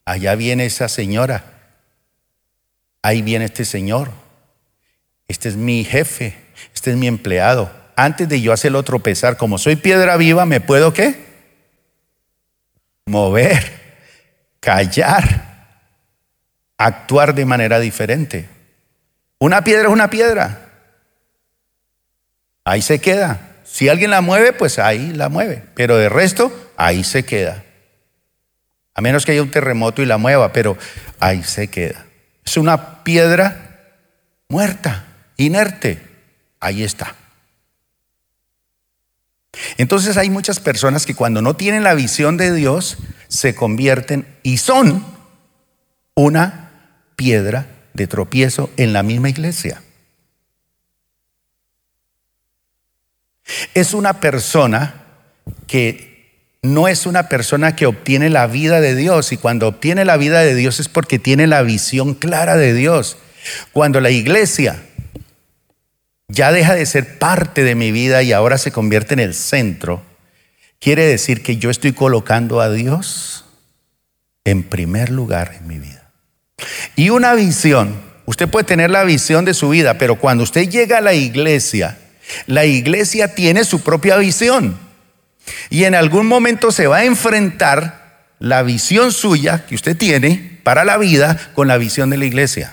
[0.04, 1.44] allá viene esa señora,
[3.02, 4.12] ahí viene este señor,
[5.26, 6.38] este es mi jefe,
[6.72, 7.70] este es mi empleado.
[7.96, 11.24] Antes de yo hacerlo tropezar, como soy piedra viva, ¿me puedo qué?
[13.06, 13.80] Mover,
[14.60, 15.53] callar
[16.78, 18.48] actuar de manera diferente.
[19.38, 20.70] Una piedra es una piedra.
[22.64, 23.40] Ahí se queda.
[23.64, 25.64] Si alguien la mueve, pues ahí la mueve.
[25.74, 27.64] Pero de resto, ahí se queda.
[28.94, 30.78] A menos que haya un terremoto y la mueva, pero
[31.18, 32.06] ahí se queda.
[32.44, 33.90] Es una piedra
[34.48, 35.04] muerta,
[35.36, 36.00] inerte.
[36.60, 37.14] Ahí está.
[39.76, 44.58] Entonces hay muchas personas que cuando no tienen la visión de Dios, se convierten y
[44.58, 45.04] son
[46.14, 46.63] una
[47.16, 49.82] piedra de tropiezo en la misma iglesia.
[53.74, 55.02] Es una persona
[55.66, 56.14] que
[56.62, 60.40] no es una persona que obtiene la vida de Dios y cuando obtiene la vida
[60.40, 63.18] de Dios es porque tiene la visión clara de Dios.
[63.72, 64.82] Cuando la iglesia
[66.28, 70.02] ya deja de ser parte de mi vida y ahora se convierte en el centro,
[70.80, 73.44] quiere decir que yo estoy colocando a Dios
[74.44, 75.93] en primer lugar en mi vida.
[76.96, 80.98] Y una visión, usted puede tener la visión de su vida, pero cuando usted llega
[80.98, 81.98] a la iglesia,
[82.46, 84.78] la iglesia tiene su propia visión.
[85.70, 90.84] Y en algún momento se va a enfrentar la visión suya que usted tiene para
[90.84, 92.72] la vida con la visión de la iglesia.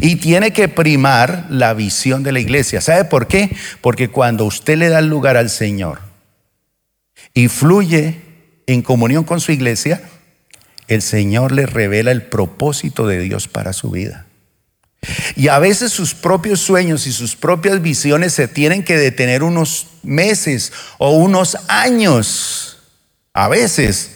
[0.00, 2.80] Y tiene que primar la visión de la iglesia.
[2.80, 3.54] ¿Sabe por qué?
[3.80, 6.00] Porque cuando usted le da lugar al Señor
[7.34, 8.16] y fluye
[8.66, 10.02] en comunión con su iglesia,
[10.88, 14.26] el Señor le revela el propósito de Dios para su vida.
[15.36, 19.88] Y a veces sus propios sueños y sus propias visiones se tienen que detener unos
[20.02, 22.78] meses o unos años.
[23.32, 24.12] A veces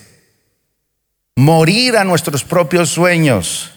[1.37, 3.73] morir a nuestros propios sueños.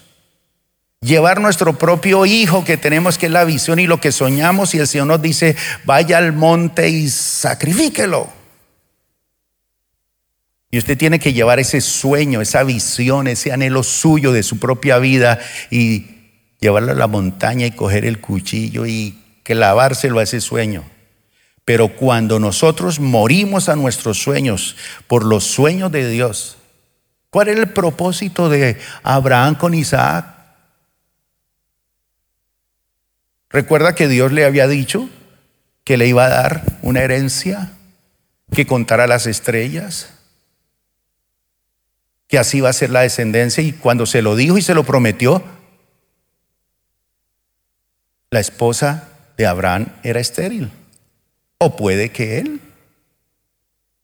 [1.02, 4.80] Llevar nuestro propio hijo que tenemos que es la visión y lo que soñamos y
[4.80, 8.41] el Señor nos dice, vaya al monte y sacrifíquelo.
[10.72, 15.00] Y usted tiene que llevar ese sueño, esa visión, ese anhelo suyo de su propia
[15.00, 16.06] vida y
[16.62, 20.86] llevarlo a la montaña y coger el cuchillo y clavárselo a ese sueño.
[21.66, 26.58] Pero cuando nosotros morimos a nuestros sueños por los sueños de Dios,
[27.30, 30.38] ¿cuál era el propósito de Abraham con Isaac?
[33.50, 35.10] Recuerda que Dios le había dicho
[35.84, 37.74] que le iba a dar una herencia,
[38.56, 40.21] que contara las estrellas,
[42.32, 44.86] que así va a ser la descendencia y cuando se lo dijo y se lo
[44.86, 45.44] prometió,
[48.30, 50.72] la esposa de Abraham era estéril.
[51.58, 52.62] O puede que él,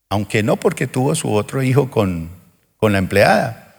[0.10, 2.30] aunque no porque tuvo su otro hijo con,
[2.76, 3.74] con la empleada.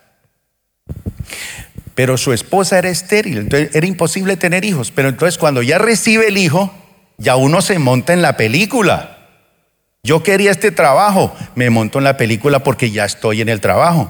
[1.95, 4.91] Pero su esposa era estéril, entonces era imposible tener hijos.
[4.91, 6.73] Pero entonces cuando ya recibe el hijo,
[7.19, 9.29] ya uno se monta en la película.
[10.03, 14.09] Yo quería este trabajo, me monto en la película porque ya estoy en el trabajo.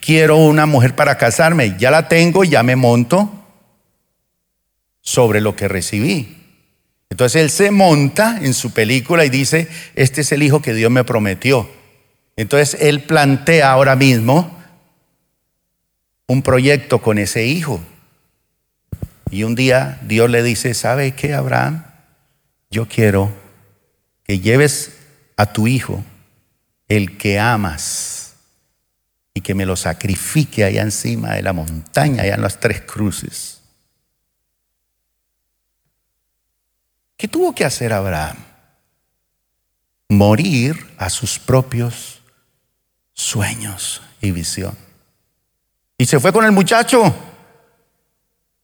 [0.00, 3.30] Quiero una mujer para casarme, ya la tengo, ya me monto
[5.00, 6.36] sobre lo que recibí.
[7.10, 10.90] Entonces él se monta en su película y dice, este es el hijo que Dios
[10.90, 11.68] me prometió.
[12.36, 14.56] Entonces él plantea ahora mismo
[16.26, 17.80] un proyecto con ese hijo.
[19.30, 21.84] Y un día Dios le dice, ¿sabe qué, Abraham?
[22.70, 23.32] Yo quiero
[24.24, 24.92] que lleves
[25.36, 26.04] a tu hijo,
[26.88, 28.17] el que amas,
[29.38, 33.60] y que me lo sacrifique allá encima de la montaña, allá en las tres cruces.
[37.16, 38.36] ¿Qué tuvo que hacer Abraham?
[40.08, 42.20] Morir a sus propios
[43.12, 44.76] sueños y visión.
[45.96, 47.14] Y se fue con el muchacho.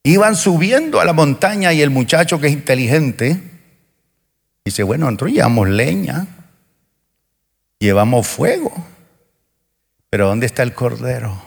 [0.03, 3.41] Iban subiendo a la montaña y el muchacho que es inteligente
[4.65, 6.27] dice, bueno, nosotros llevamos leña,
[7.79, 8.73] llevamos fuego,
[10.15, 11.43] pero ¿dónde está el cordero?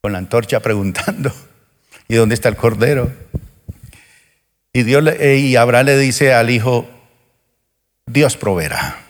[0.00, 1.34] Con la antorcha preguntando,
[2.06, 3.12] ¿y dónde está el cordero?
[4.72, 6.88] Y, Dios, y Abraham le dice al hijo,
[8.06, 9.00] Dios proveerá.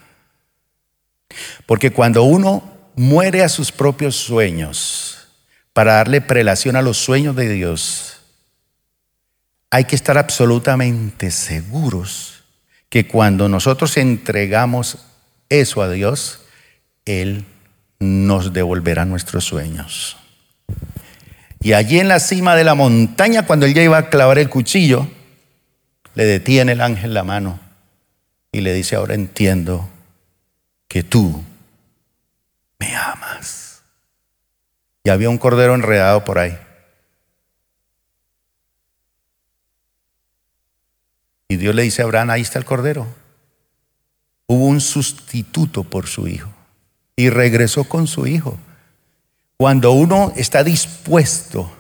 [1.67, 5.29] Porque cuando uno muere a sus propios sueños,
[5.75, 8.23] para darle prelación a los sueños de Dios,
[9.69, 12.43] hay que estar absolutamente seguros
[12.89, 14.97] que cuando nosotros entregamos
[15.51, 16.41] eso a Dios,
[17.05, 17.45] Él
[17.99, 20.17] nos devolverá nuestros sueños.
[21.61, 24.49] Y allí en la cima de la montaña, cuando él ya iba a clavar el
[24.49, 25.09] cuchillo,
[26.15, 27.59] le detiene el ángel la mano
[28.53, 29.89] y le dice, ahora entiendo
[30.87, 31.43] que tú
[32.79, 33.83] me amas
[35.03, 36.57] y había un cordero enredado por ahí.
[41.49, 43.07] Y Dios le dice a Abraham, ahí está el cordero.
[44.47, 46.58] Hubo un sustituto por su hijo
[47.19, 48.59] y regresó con su hijo.
[49.59, 51.71] Cuando uno está dispuesto,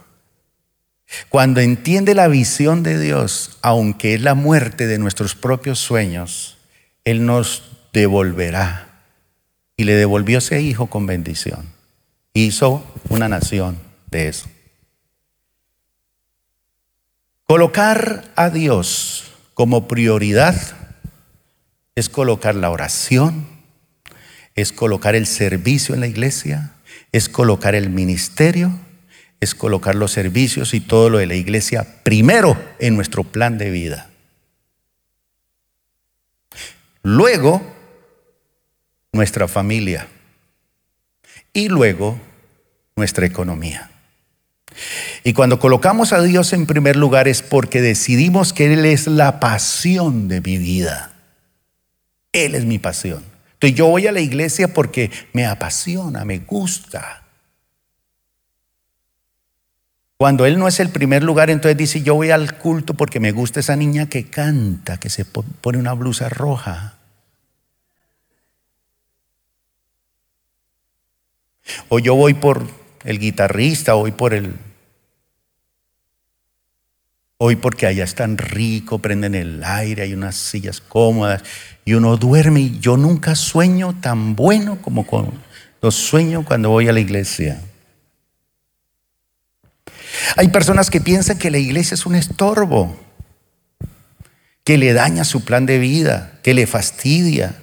[1.31, 6.59] cuando entiende la visión de Dios, aunque es la muerte de nuestros propios sueños,
[7.05, 7.62] Él nos
[7.94, 8.85] devolverá.
[9.77, 11.79] Y le devolvió ese hijo con bendición
[12.44, 13.79] hizo una nación
[14.11, 14.48] de eso.
[17.44, 20.55] Colocar a Dios como prioridad
[21.94, 23.46] es colocar la oración,
[24.60, 26.72] es colocar el servicio en la iglesia,
[27.12, 28.76] es colocar el ministerio,
[29.38, 33.70] es colocar los servicios y todo lo de la iglesia primero en nuestro plan de
[33.70, 34.10] vida.
[37.04, 37.62] Luego,
[39.12, 40.08] nuestra familia.
[41.52, 42.20] Y luego,
[42.96, 43.92] nuestra economía.
[45.22, 49.38] Y cuando colocamos a Dios en primer lugar es porque decidimos que Él es la
[49.38, 51.12] pasión de mi vida.
[52.32, 53.38] Él es mi pasión.
[53.58, 57.24] Entonces yo voy a la iglesia porque me apasiona, me gusta.
[60.16, 63.32] Cuando Él no es el primer lugar, entonces dice, yo voy al culto porque me
[63.32, 66.98] gusta esa niña que canta, que se pone una blusa roja.
[71.88, 72.64] O yo voy por
[73.02, 74.54] el guitarrista, hoy por el...
[77.40, 81.44] Hoy porque allá es tan rico, prenden el aire, hay unas sillas cómodas
[81.85, 85.31] y uno duerme y yo nunca sueño tan bueno como con
[85.81, 87.62] los sueño cuando voy a la iglesia.
[90.37, 92.98] Hay personas que piensan que la iglesia es un estorbo,
[94.64, 97.55] que le daña su plan de vida, que le fastidia,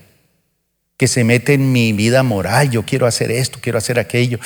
[0.95, 4.39] que se mete en mi vida moral, yo quiero hacer esto, quiero hacer aquello.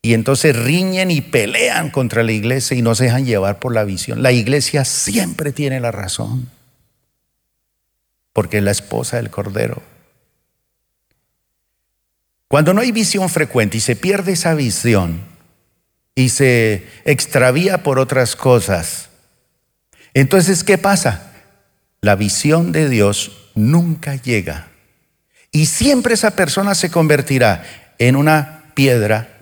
[0.00, 3.84] Y entonces riñen y pelean contra la iglesia y no se dejan llevar por la
[3.84, 4.22] visión.
[4.22, 6.48] La iglesia siempre tiene la razón,
[8.32, 9.82] porque es la esposa del Cordero.
[12.46, 15.20] Cuando no hay visión frecuente y se pierde esa visión
[16.14, 19.10] y se extravía por otras cosas,
[20.14, 21.32] entonces ¿qué pasa?
[22.00, 24.68] La visión de Dios nunca llega.
[25.50, 27.64] Y siempre esa persona se convertirá
[27.98, 29.37] en una piedra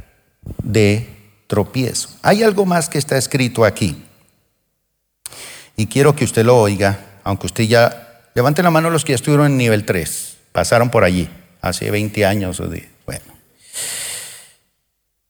[0.63, 1.09] de
[1.47, 2.11] tropiezo.
[2.23, 4.03] Hay algo más que está escrito aquí.
[5.77, 8.03] Y quiero que usted lo oiga, aunque usted ya...
[8.35, 11.29] Levante la mano los que ya estuvieron en nivel 3, pasaron por allí,
[11.61, 12.63] hace 20 años.
[13.07, 13.25] Bueno.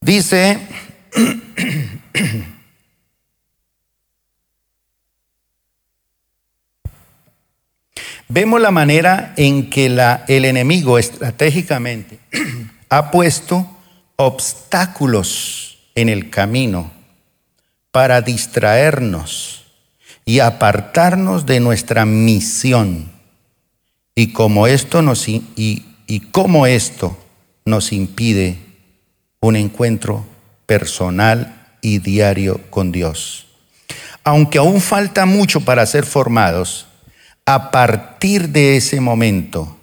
[0.01, 0.59] Dice...
[8.29, 12.19] Vemos la manera en que la, el enemigo estratégicamente
[12.89, 13.76] ha puesto
[14.17, 16.91] obstáculos en el camino
[17.91, 19.65] para distraernos
[20.25, 23.13] y apartarnos de nuestra misión.
[24.15, 25.85] Y como esto nos, y,
[26.67, 27.17] esto
[27.65, 28.59] nos impide
[29.41, 30.27] un encuentro
[30.67, 33.47] personal y diario con Dios.
[34.25, 36.87] Aunque aún falta mucho para ser formados,
[37.45, 39.76] a partir de ese momento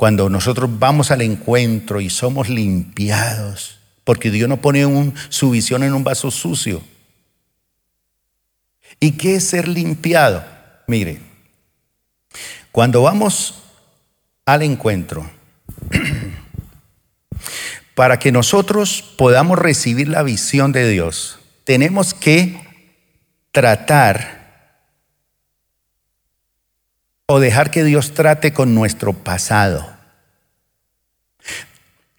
[0.00, 5.92] cuando nosotros vamos al encuentro y somos limpiados, porque Dios no pone su visión en
[5.92, 6.82] un vaso sucio.
[8.98, 10.42] ¿Y qué es ser limpiado?
[10.86, 11.20] Mire,
[12.72, 13.62] cuando vamos
[14.46, 15.30] al encuentro,
[17.94, 22.58] para que nosotros podamos recibir la visión de Dios, tenemos que
[23.52, 24.39] tratar
[27.32, 29.88] o dejar que Dios trate con nuestro pasado.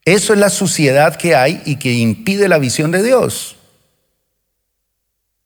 [0.05, 3.57] Eso es la suciedad que hay y que impide la visión de Dios.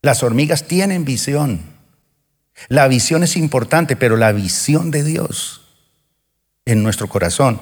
[0.03, 1.61] Las hormigas tienen visión.
[2.67, 5.61] La visión es importante, pero la visión de Dios
[6.65, 7.59] en nuestro corazón.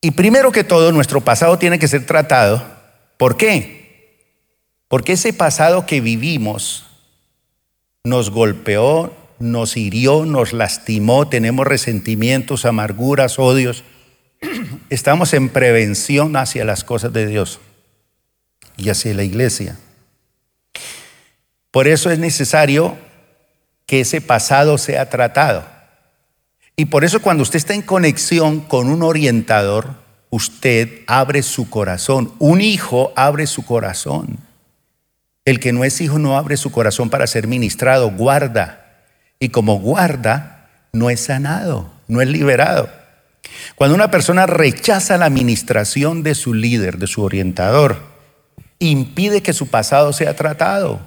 [0.00, 2.64] Y primero que todo, nuestro pasado tiene que ser tratado.
[3.16, 4.38] ¿Por qué?
[4.86, 6.86] Porque ese pasado que vivimos
[8.04, 13.84] nos golpeó, nos hirió, nos lastimó, tenemos resentimientos, amarguras, odios.
[14.90, 17.60] Estamos en prevención hacia las cosas de Dios
[18.76, 19.78] y hacia la iglesia.
[21.70, 22.96] Por eso es necesario
[23.86, 25.64] que ese pasado sea tratado.
[26.76, 29.94] Y por eso cuando usted está en conexión con un orientador,
[30.30, 32.32] usted abre su corazón.
[32.38, 34.38] Un hijo abre su corazón.
[35.44, 38.87] El que no es hijo no abre su corazón para ser ministrado, guarda.
[39.40, 42.90] Y como guarda, no es sanado, no es liberado.
[43.74, 47.98] Cuando una persona rechaza la administración de su líder, de su orientador,
[48.78, 51.00] impide que su pasado sea tratado.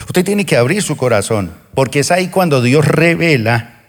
[0.00, 3.80] Usted tiene que abrir su corazón, porque es ahí cuando Dios revela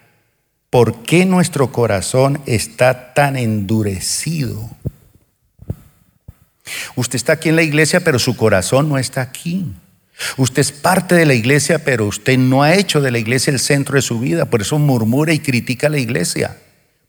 [0.69, 4.69] por qué nuestro corazón está tan endurecido.
[6.95, 9.73] Usted está aquí en la iglesia, pero su corazón no está aquí.
[10.37, 13.59] Usted es parte de la iglesia, pero usted no ha hecho de la iglesia el
[13.59, 14.45] centro de su vida.
[14.45, 16.57] Por eso murmura y critica a la iglesia,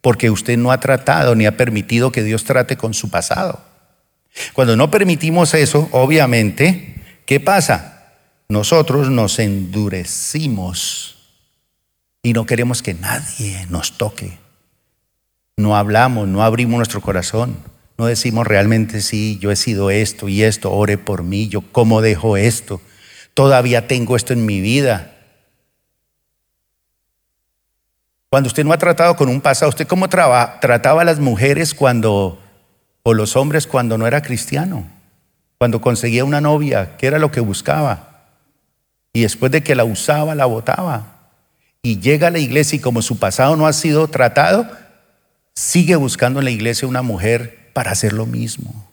[0.01, 3.61] porque usted no ha tratado ni ha permitido que Dios trate con su pasado.
[4.53, 6.95] Cuando no permitimos eso, obviamente,
[7.27, 8.01] ¿qué pasa?
[8.51, 11.17] nosotros nos endurecimos
[12.21, 14.39] y no queremos que nadie nos toque.
[15.57, 17.57] No hablamos, no abrimos nuestro corazón,
[17.97, 22.03] no decimos realmente sí, yo he sido esto y esto, ore por mí, yo cómo
[22.03, 22.81] dejo esto,
[23.35, 25.13] todavía tengo esto en mi vida.
[28.31, 32.39] Cuando usted no ha tratado con un pasado, ¿usted cómo trataba a las mujeres cuando,
[33.03, 34.87] o los hombres cuando no era cristiano?
[35.59, 38.29] Cuando conseguía una novia, ¿qué era lo que buscaba?
[39.13, 41.17] Y después de que la usaba, la botaba.
[41.83, 44.71] Y llega a la iglesia y como su pasado no ha sido tratado,
[45.55, 48.89] sigue buscando en la iglesia una mujer para hacer lo mismo.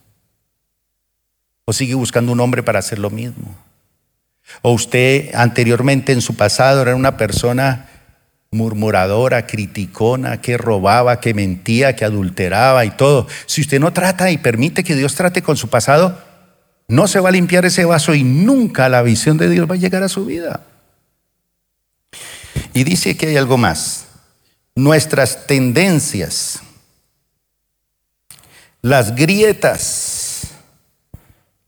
[1.65, 3.55] O sigue buscando un hombre para hacer lo mismo.
[4.61, 7.89] O usted anteriormente en su pasado era una persona
[8.51, 13.27] murmuradora, criticona, que robaba, que mentía, que adulteraba y todo.
[13.45, 16.21] Si usted no trata y permite que Dios trate con su pasado,
[16.87, 19.77] no se va a limpiar ese vaso y nunca la visión de Dios va a
[19.77, 20.61] llegar a su vida.
[22.73, 24.05] Y dice que hay algo más.
[24.75, 26.61] Nuestras tendencias,
[28.81, 30.43] las grietas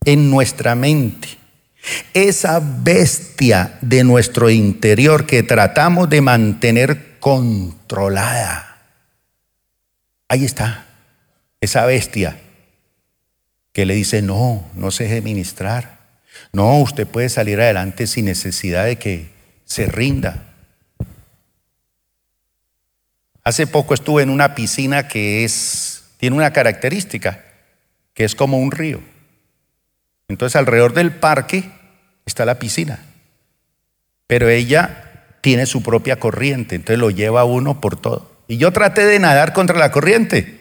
[0.04, 1.39] en nuestra mente,
[2.14, 8.78] esa bestia de nuestro interior que tratamos de mantener controlada.
[10.28, 10.86] Ahí está,
[11.60, 12.38] esa bestia
[13.72, 16.00] que le dice, no, no se deje ministrar.
[16.52, 19.30] No, usted puede salir adelante sin necesidad de que
[19.64, 20.46] se rinda.
[23.44, 27.44] Hace poco estuve en una piscina que es, tiene una característica,
[28.14, 29.00] que es como un río.
[30.28, 31.70] Entonces alrededor del parque
[32.30, 33.00] está la piscina,
[34.26, 38.30] pero ella tiene su propia corriente, entonces lo lleva uno por todo.
[38.48, 40.60] Y yo traté de nadar contra la corriente.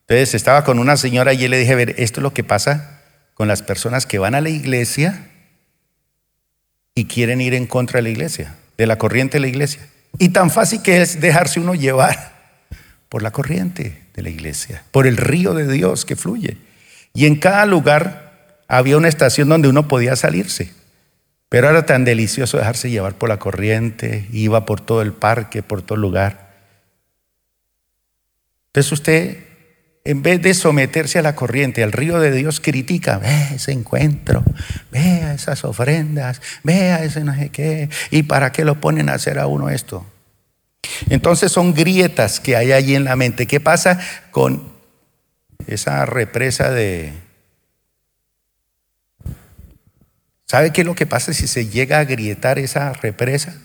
[0.00, 3.02] Entonces estaba con una señora y le dije, ver, esto es lo que pasa
[3.34, 5.30] con las personas que van a la iglesia
[6.94, 9.86] y quieren ir en contra de la iglesia, de la corriente de la iglesia.
[10.18, 12.34] Y tan fácil que es dejarse uno llevar
[13.08, 16.58] por la corriente de la iglesia, por el río de Dios que fluye.
[17.12, 18.23] Y en cada lugar
[18.68, 20.72] había una estación donde uno podía salirse.
[21.48, 25.82] Pero era tan delicioso dejarse llevar por la corriente, iba por todo el parque, por
[25.82, 26.52] todo lugar.
[28.66, 29.38] Entonces usted
[30.06, 34.44] en vez de someterse a la corriente, al río de Dios, critica, ve ese encuentro,
[34.92, 39.38] vea esas ofrendas, vea ese no sé qué, y para qué lo ponen a hacer
[39.38, 40.06] a uno esto.
[41.08, 43.46] Entonces son grietas que hay allí en la mente.
[43.46, 43.98] ¿Qué pasa
[44.30, 44.74] con
[45.66, 47.14] esa represa de...
[50.54, 53.56] ¿Sabe qué es lo que pasa si se llega a agrietar esa represa?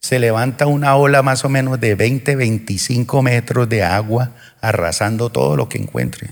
[0.00, 5.56] se levanta una ola más o menos de 20, 25 metros de agua, arrasando todo
[5.56, 6.30] lo que encuentre.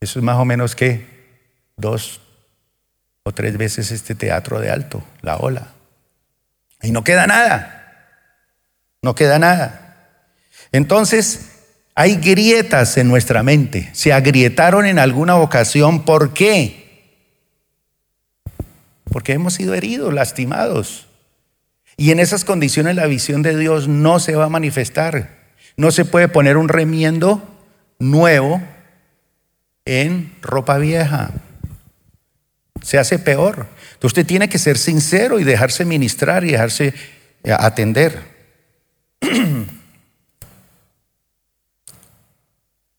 [0.00, 1.04] Eso es más o menos que
[1.76, 2.22] dos
[3.22, 5.68] o tres veces este teatro de alto, la ola.
[6.80, 8.08] Y no queda nada.
[9.02, 10.08] No queda nada.
[10.72, 11.50] Entonces,
[11.94, 13.90] hay grietas en nuestra mente.
[13.92, 16.06] Se agrietaron en alguna ocasión.
[16.06, 16.79] ¿Por qué?
[19.10, 21.06] Porque hemos sido heridos, lastimados.
[21.96, 25.38] Y en esas condiciones la visión de Dios no se va a manifestar.
[25.76, 27.42] No se puede poner un remiendo
[27.98, 28.62] nuevo
[29.84, 31.30] en ropa vieja.
[32.82, 33.66] Se hace peor.
[33.94, 36.94] Entonces usted tiene que ser sincero y dejarse ministrar y dejarse
[37.44, 38.18] eh, atender.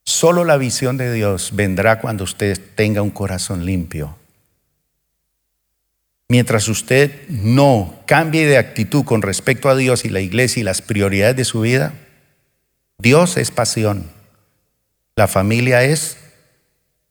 [0.03, 4.20] Solo la visión de Dios vendrá cuando usted tenga un corazón limpio.
[6.31, 10.81] Mientras usted no cambie de actitud con respecto a Dios y la iglesia y las
[10.81, 11.91] prioridades de su vida,
[12.97, 14.09] Dios es pasión,
[15.17, 16.15] la familia es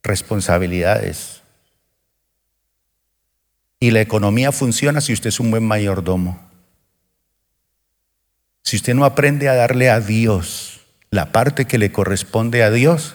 [0.01, 1.43] responsabilidades.
[3.79, 6.41] Y la economía funciona si usted es un buen mayordomo.
[8.63, 13.13] Si usted no aprende a darle a Dios la parte que le corresponde a Dios,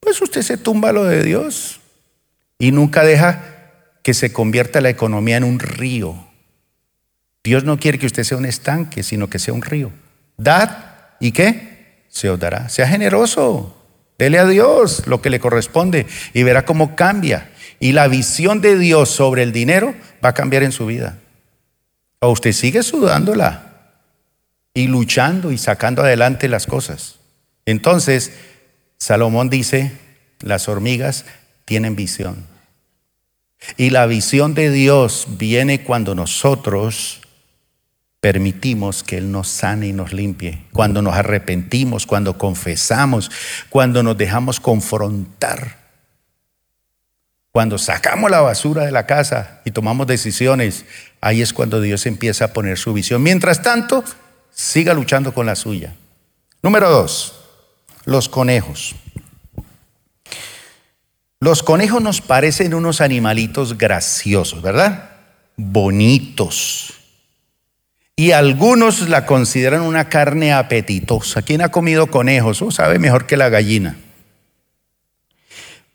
[0.00, 1.80] pues usted se tumba lo de Dios
[2.58, 3.49] y nunca deja
[4.02, 6.26] que se convierta la economía en un río.
[7.42, 9.92] Dios no quiere que usted sea un estanque, sino que sea un río.
[10.36, 10.70] Dad
[11.20, 12.04] y qué?
[12.08, 12.68] Se os dará.
[12.68, 13.76] Sea generoso.
[14.18, 17.50] Dele a Dios lo que le corresponde y verá cómo cambia.
[17.78, 21.18] Y la visión de Dios sobre el dinero va a cambiar en su vida.
[22.20, 23.94] O usted sigue sudándola
[24.74, 27.16] y luchando y sacando adelante las cosas.
[27.64, 28.32] Entonces,
[28.98, 29.92] Salomón dice,
[30.40, 31.24] las hormigas
[31.64, 32.49] tienen visión.
[33.76, 37.20] Y la visión de Dios viene cuando nosotros
[38.20, 43.30] permitimos que Él nos sane y nos limpie, cuando nos arrepentimos, cuando confesamos,
[43.70, 45.78] cuando nos dejamos confrontar,
[47.52, 50.84] cuando sacamos la basura de la casa y tomamos decisiones,
[51.20, 53.22] ahí es cuando Dios empieza a poner su visión.
[53.22, 54.04] Mientras tanto,
[54.52, 55.94] siga luchando con la suya.
[56.62, 57.40] Número dos,
[58.04, 58.94] los conejos.
[61.40, 65.10] Los conejos nos parecen unos animalitos graciosos, ¿verdad?
[65.56, 67.00] Bonitos
[68.20, 71.40] y algunos la consideran una carne apetitosa.
[71.40, 72.60] ¿Quién ha comido conejos?
[72.60, 73.96] Oh, sabe mejor que la gallina.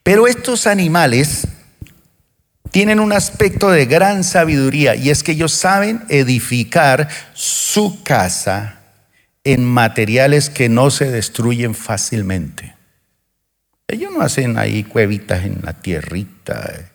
[0.02, 1.48] Pero estos animales
[2.72, 8.80] tienen un aspecto de gran sabiduría y es que ellos saben edificar su casa
[9.44, 12.75] en materiales que no se destruyen fácilmente.
[13.88, 16.92] Ellos no hacen ahí cuevitas en la tierrita,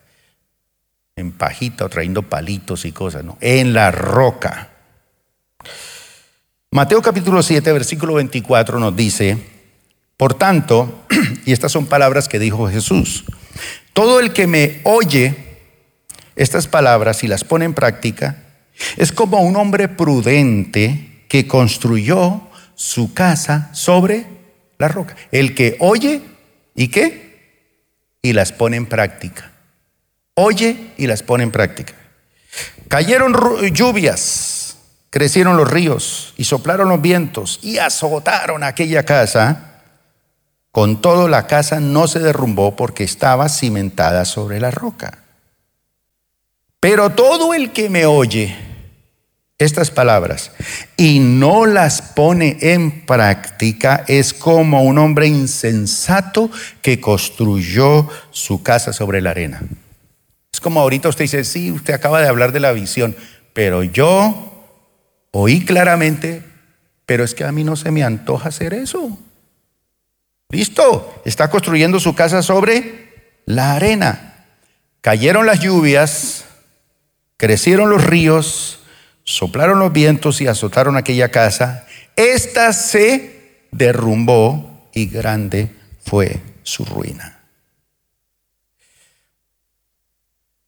[1.14, 4.70] en pajita o trayendo palitos y cosas, no, en la roca.
[6.72, 9.38] Mateo capítulo 7, versículo 24 nos dice,
[10.16, 11.05] por tanto,
[11.47, 13.24] y estas son palabras que dijo Jesús,
[13.93, 15.36] todo el que me oye
[16.34, 18.45] estas palabras y las pone en práctica,
[18.97, 22.41] es como un hombre prudente que construyó
[22.74, 24.26] su casa sobre
[24.78, 25.14] la roca.
[25.30, 26.22] El que oye
[26.74, 27.30] y qué?
[28.22, 29.52] Y las pone en práctica.
[30.34, 31.94] Oye y las pone en práctica.
[32.88, 33.34] Cayeron
[33.72, 34.60] lluvias
[35.10, 39.82] Crecieron los ríos y soplaron los vientos y azotaron aquella casa.
[40.70, 45.24] Con todo la casa no se derrumbó porque estaba cimentada sobre la roca.
[46.78, 48.56] Pero todo el que me oye
[49.61, 50.50] estas palabras
[50.96, 56.50] y no las pone en práctica es como un hombre insensato
[56.82, 59.62] que construyó su casa sobre la arena.
[60.52, 63.14] Es como ahorita usted dice, sí, usted acaba de hablar de la visión,
[63.52, 64.50] pero yo
[65.32, 66.42] Oí claramente,
[67.06, 69.18] pero es que a mí no se me antoja hacer eso.
[70.48, 74.46] Listo, está construyendo su casa sobre la arena.
[75.00, 76.44] Cayeron las lluvias,
[77.36, 78.80] crecieron los ríos,
[79.33, 81.87] soplaron los vientos y azotaron aquella casa.
[82.16, 85.70] Esta se derrumbó y grande
[86.05, 87.39] fue su ruina.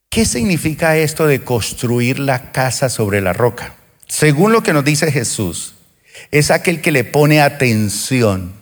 [0.09, 3.75] ¿Qué significa esto de construir la casa sobre la roca?
[4.13, 5.73] según lo que nos dice Jesús,
[6.29, 8.53] es aquel que le pone atención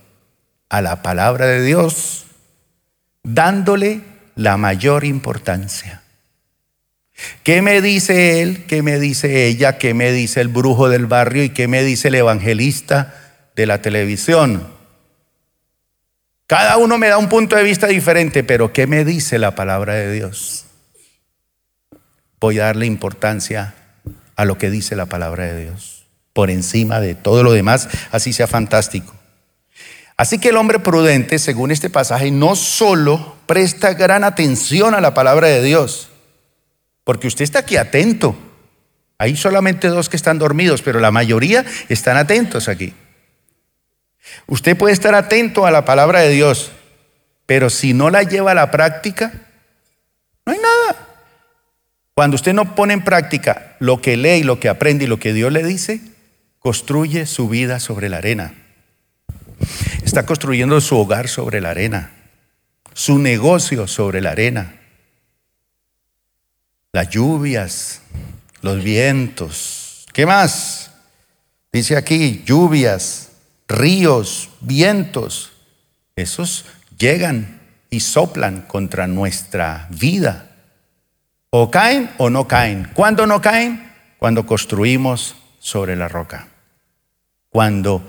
[0.70, 2.26] a la palabra de Dios,
[3.24, 4.00] dándole
[4.36, 6.01] la mayor importancia.
[7.44, 8.66] ¿Qué me dice él?
[8.68, 9.78] ¿Qué me dice ella?
[9.78, 11.44] ¿Qué me dice el brujo del barrio?
[11.44, 13.14] ¿Y qué me dice el evangelista
[13.56, 14.68] de la televisión?
[16.48, 19.94] Cada uno me da un punto de vista diferente, pero ¿qué me dice la palabra
[19.94, 20.66] de Dios?
[22.40, 23.74] Voy a darle importancia
[24.36, 28.34] a lo que dice la palabra de Dios, por encima de todo lo demás, así
[28.34, 29.16] sea fantástico.
[30.18, 35.16] Así que el hombre prudente, según este pasaje, no solo presta gran atención a la
[35.16, 36.11] palabra de Dios.
[37.04, 38.36] Porque usted está aquí atento.
[39.18, 42.94] Hay solamente dos que están dormidos, pero la mayoría están atentos aquí.
[44.48, 46.72] Usted puede estar atento a la palabra de Dios,
[47.46, 49.32] pero si no la lleva a la práctica,
[50.46, 51.08] no hay nada.
[52.14, 55.20] Cuando usted no pone en práctica lo que lee y lo que aprende y lo
[55.20, 56.02] que Dios le dice,
[56.60, 58.54] construye su vida sobre la arena.
[60.04, 62.12] Está construyendo su hogar sobre la arena,
[62.94, 64.81] su negocio sobre la arena.
[66.94, 68.02] Las lluvias,
[68.62, 70.06] los vientos.
[70.14, 70.92] ¿Qué más?
[71.72, 73.32] Dice aquí, lluvias,
[73.68, 75.54] ríos, vientos.
[76.16, 76.66] Esos
[76.98, 80.50] llegan y soplan contra nuestra vida.
[81.50, 82.90] O caen o no caen.
[82.94, 83.90] ¿Cuándo no caen?
[84.20, 86.50] Cuando construimos sobre la roca.
[87.50, 88.06] Cuando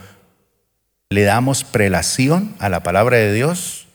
[1.09, 3.87] le damos prelación a la palabra de Dios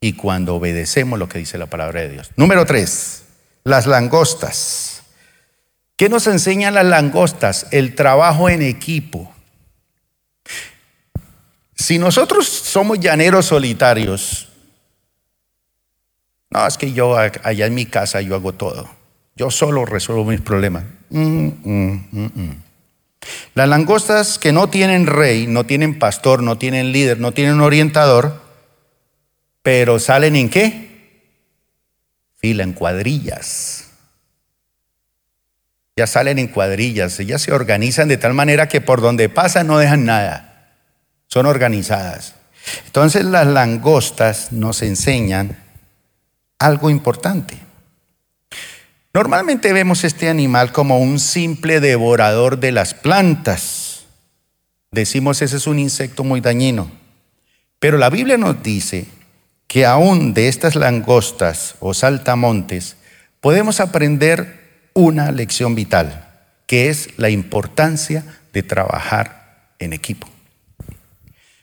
[0.00, 2.30] y cuando obedecemos lo que dice la palabra de Dios.
[2.36, 3.23] Número tres,
[3.64, 5.02] las langostas.
[5.96, 7.66] ¿Qué nos enseñan las langostas?
[7.70, 9.32] El trabajo en equipo.
[11.74, 14.48] Si nosotros somos llaneros solitarios,
[16.50, 18.88] no, es que yo allá en mi casa yo hago todo.
[19.34, 20.84] Yo solo resuelvo mis problemas.
[21.10, 22.62] Mm, mm, mm,
[23.54, 28.40] las langostas que no tienen rey, no tienen pastor, no tienen líder, no tienen orientador,
[29.62, 30.93] pero salen en qué?
[32.44, 33.86] En cuadrillas.
[35.96, 39.78] Ya salen en cuadrillas, ellas se organizan de tal manera que por donde pasan no
[39.78, 40.74] dejan nada.
[41.26, 42.34] Son organizadas.
[42.84, 45.56] Entonces las langostas nos enseñan
[46.58, 47.56] algo importante.
[49.14, 54.04] Normalmente vemos este animal como un simple devorador de las plantas.
[54.90, 56.90] Decimos ese es un insecto muy dañino.
[57.78, 59.06] Pero la Biblia nos dice
[59.66, 62.96] que aún de estas langostas o saltamontes
[63.40, 66.28] podemos aprender una lección vital,
[66.66, 70.28] que es la importancia de trabajar en equipo.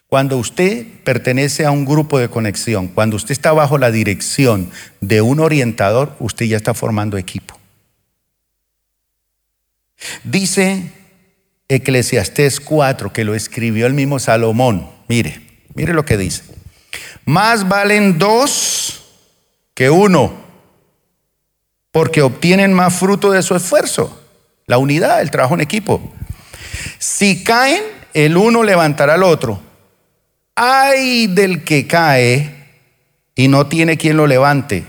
[0.08, 5.22] Cuando usted pertenece a un grupo de conexión, cuando usted está bajo la dirección de
[5.22, 7.58] un orientador, usted ya está formando equipo.
[10.26, 10.92] Dice
[11.70, 14.90] Eclesiastés 4, que lo escribió el mismo Salomón.
[15.08, 15.42] Mire,
[15.76, 16.44] mire lo que dice.
[17.32, 19.02] Más valen dos
[19.74, 20.34] que uno,
[21.92, 24.22] porque obtienen más fruto de su esfuerzo.
[24.68, 26.14] La unidad, el trabajo en equipo.
[27.00, 29.62] Si caen, el uno levantará al otro
[30.56, 32.70] ay del que cae
[33.34, 34.86] y no tiene quien lo levante.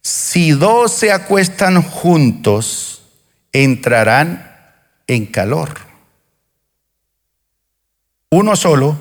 [0.00, 3.02] Si dos se acuestan juntos,
[3.52, 4.52] entrarán
[5.06, 5.78] en calor.
[8.30, 8.98] Uno solo,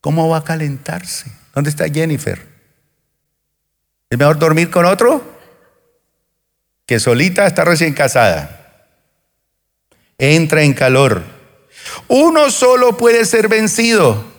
[0.00, 1.30] ¿cómo va a calentarse?
[1.54, 2.46] ¿Dónde está Jennifer?
[4.08, 5.22] ¿Es mejor dormir con otro?
[6.86, 8.86] Que solita está recién casada.
[10.18, 11.22] Entra en calor.
[12.08, 14.30] Uno solo puede ser vencido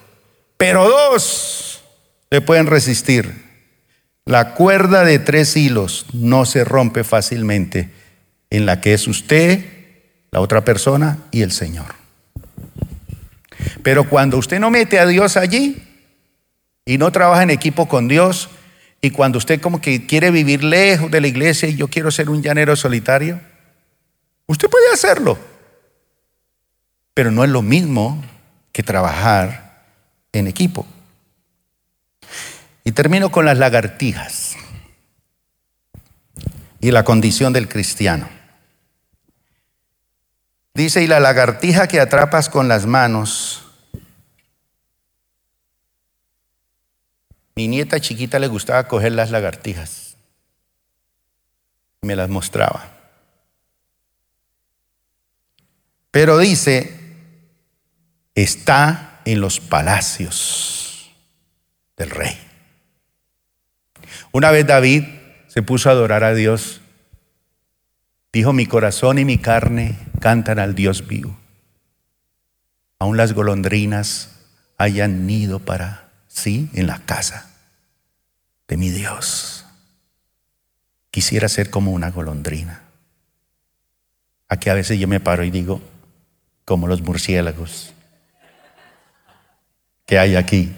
[0.62, 1.82] pero dos
[2.30, 3.34] le pueden resistir.
[4.26, 7.90] La cuerda de tres hilos no se rompe fácilmente
[8.52, 9.66] en la que es usted,
[10.30, 11.96] la otra persona y el Señor.
[13.84, 15.82] Pero cuando usted no mete a Dios allí
[16.86, 18.50] y no trabaja en equipo con Dios,
[19.02, 22.30] y cuando usted como que quiere vivir lejos de la iglesia y yo quiero ser
[22.30, 23.42] un llanero solitario,
[24.46, 25.40] usted puede hacerlo.
[27.14, 28.24] Pero no es lo mismo
[28.72, 29.86] que trabajar
[30.32, 30.86] en equipo.
[32.84, 34.56] Y termino con las lagartijas
[36.80, 38.30] y la condición del cristiano.
[40.74, 43.51] Dice, y la lagartija que atrapas con las manos,
[47.56, 50.16] mi nieta chiquita le gustaba coger las lagartijas,
[52.02, 52.92] me las mostraba.
[56.12, 57.00] Pero dice,
[58.36, 61.12] está en los palacios
[61.98, 62.38] del rey.
[64.32, 65.06] Una vez David
[65.48, 66.82] se puso a adorar a Dios.
[68.34, 71.38] Dijo, mi corazón y mi carne cantan al Dios vivo.
[73.00, 74.30] Aún las golondrinas
[74.78, 77.50] hayan nido para sí en la casa
[78.68, 79.66] de mi Dios.
[81.10, 82.84] Quisiera ser como una golondrina.
[84.48, 85.82] Aquí a veces yo me paro y digo,
[86.66, 87.94] como los murciélagos
[90.06, 90.76] que hay aquí.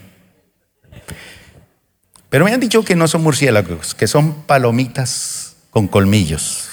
[2.29, 6.69] Pero me han dicho que no son murciélagos, que son palomitas con colmillos.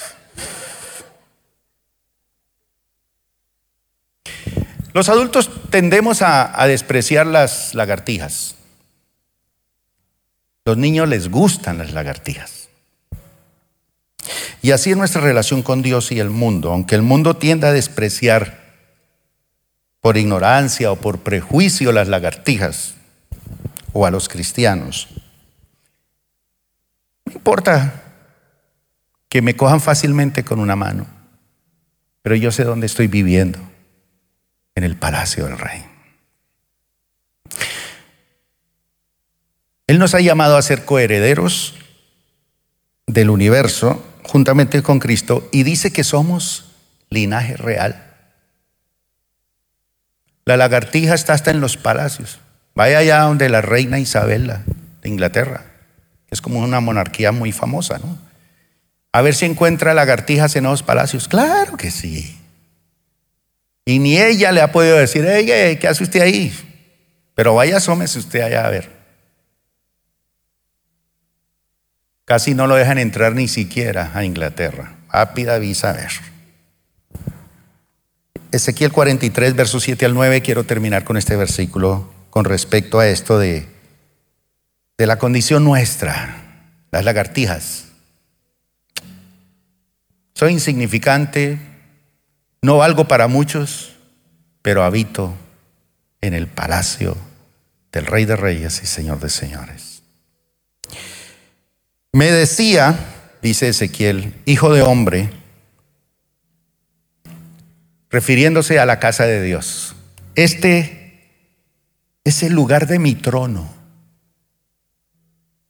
[4.93, 8.55] Los adultos tendemos a, despreciar las lagartijas.
[10.65, 12.69] Los niños les gustan las lagartijas.
[14.61, 16.71] Y así es nuestra relación con Dios y el mundo.
[16.71, 18.61] Aunque el mundo tienda a despreciar
[20.01, 22.95] por ignorancia o por prejuicio las lagartijas
[23.93, 25.07] o a los cristianos,
[27.25, 28.03] no importa
[29.29, 31.07] que me cojan fácilmente con una mano,
[32.21, 33.59] pero yo sé dónde estoy viviendo,
[34.75, 35.90] en el palacio del rey.
[39.91, 41.73] Él nos ha llamado a ser coherederos
[43.07, 46.71] del universo juntamente con Cristo y dice que somos
[47.09, 48.01] linaje real.
[50.45, 52.39] La lagartija está hasta en los palacios.
[52.73, 54.63] Vaya allá donde la reina Isabela
[55.01, 55.65] de Inglaterra,
[56.25, 58.17] que es como una monarquía muy famosa, ¿no?
[59.11, 61.27] A ver si encuentra lagartijas en los palacios.
[61.27, 62.39] Claro que sí.
[63.83, 66.57] Y ni ella le ha podido decir, hey, ¿qué hace usted ahí?
[67.35, 69.00] Pero vaya, asómese usted allá a ver.
[72.25, 74.95] Casi no lo dejan entrar ni siquiera a Inglaterra.
[75.11, 76.11] Rápida visa a ver.
[78.51, 83.39] Ezequiel 43, versos 7 al 9, quiero terminar con este versículo con respecto a esto
[83.39, 83.67] de,
[84.97, 87.85] de la condición nuestra, las lagartijas.
[90.33, 91.59] Soy insignificante,
[92.61, 93.95] no valgo para muchos,
[94.61, 95.33] pero habito
[96.21, 97.17] en el palacio
[97.91, 99.90] del Rey de Reyes y Señor de Señores.
[102.13, 102.97] Me decía,
[103.41, 105.29] dice Ezequiel, hijo de hombre,
[108.09, 109.95] refiriéndose a la casa de Dios,
[110.35, 111.29] este
[112.25, 113.73] es el lugar de mi trono.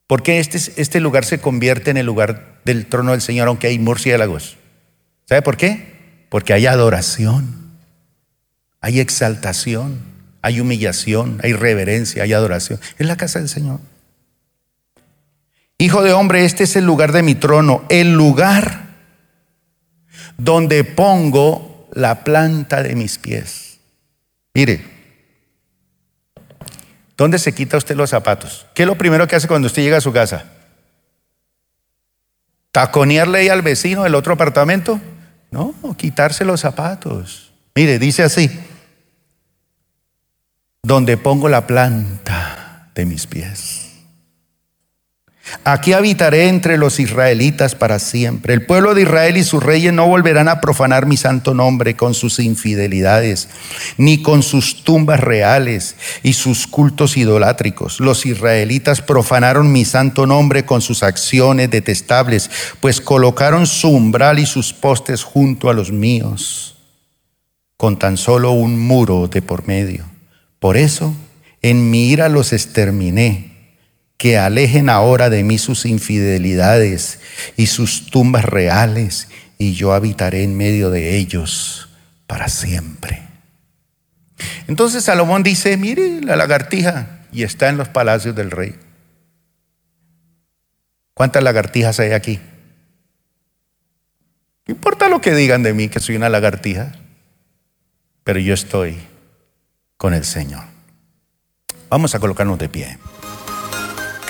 [0.07, 3.67] ¿Por qué este, este lugar se convierte en el lugar del trono del Señor, aunque
[3.67, 4.57] hay murciélagos?
[5.25, 6.25] ¿Sabe por qué?
[6.29, 7.77] Porque hay adoración,
[8.81, 9.99] hay exaltación,
[10.41, 12.79] hay humillación, hay reverencia, hay adoración.
[12.97, 13.79] Es la casa del Señor.
[15.81, 18.81] Hijo de hombre, este es el lugar de mi trono, el lugar
[20.37, 23.79] donde pongo la planta de mis pies.
[24.53, 24.85] Mire,
[27.17, 28.67] ¿dónde se quita usted los zapatos?
[28.75, 30.51] ¿Qué es lo primero que hace cuando usted llega a su casa?
[32.71, 35.01] ¿Taconearle ahí al vecino del otro apartamento?
[35.49, 37.53] No, quitarse los zapatos.
[37.73, 38.51] Mire, dice así,
[40.83, 43.80] donde pongo la planta de mis pies.
[45.63, 48.53] Aquí habitaré entre los israelitas para siempre.
[48.53, 52.13] El pueblo de Israel y sus reyes no volverán a profanar mi santo nombre con
[52.13, 53.49] sus infidelidades,
[53.97, 57.99] ni con sus tumbas reales y sus cultos idolátricos.
[57.99, 64.45] Los israelitas profanaron mi santo nombre con sus acciones detestables, pues colocaron su umbral y
[64.45, 66.77] sus postes junto a los míos,
[67.77, 70.05] con tan solo un muro de por medio.
[70.59, 71.13] Por eso,
[71.61, 73.50] en mi ira los exterminé
[74.21, 77.19] que alejen ahora de mí sus infidelidades
[77.57, 81.89] y sus tumbas reales, y yo habitaré en medio de ellos
[82.27, 83.23] para siempre.
[84.67, 88.75] Entonces Salomón dice, mire la lagartija, y está en los palacios del rey.
[91.15, 92.39] ¿Cuántas lagartijas hay aquí?
[94.67, 96.91] No importa lo que digan de mí, que soy una lagartija,
[98.23, 98.99] pero yo estoy
[99.97, 100.65] con el Señor.
[101.89, 102.99] Vamos a colocarnos de pie.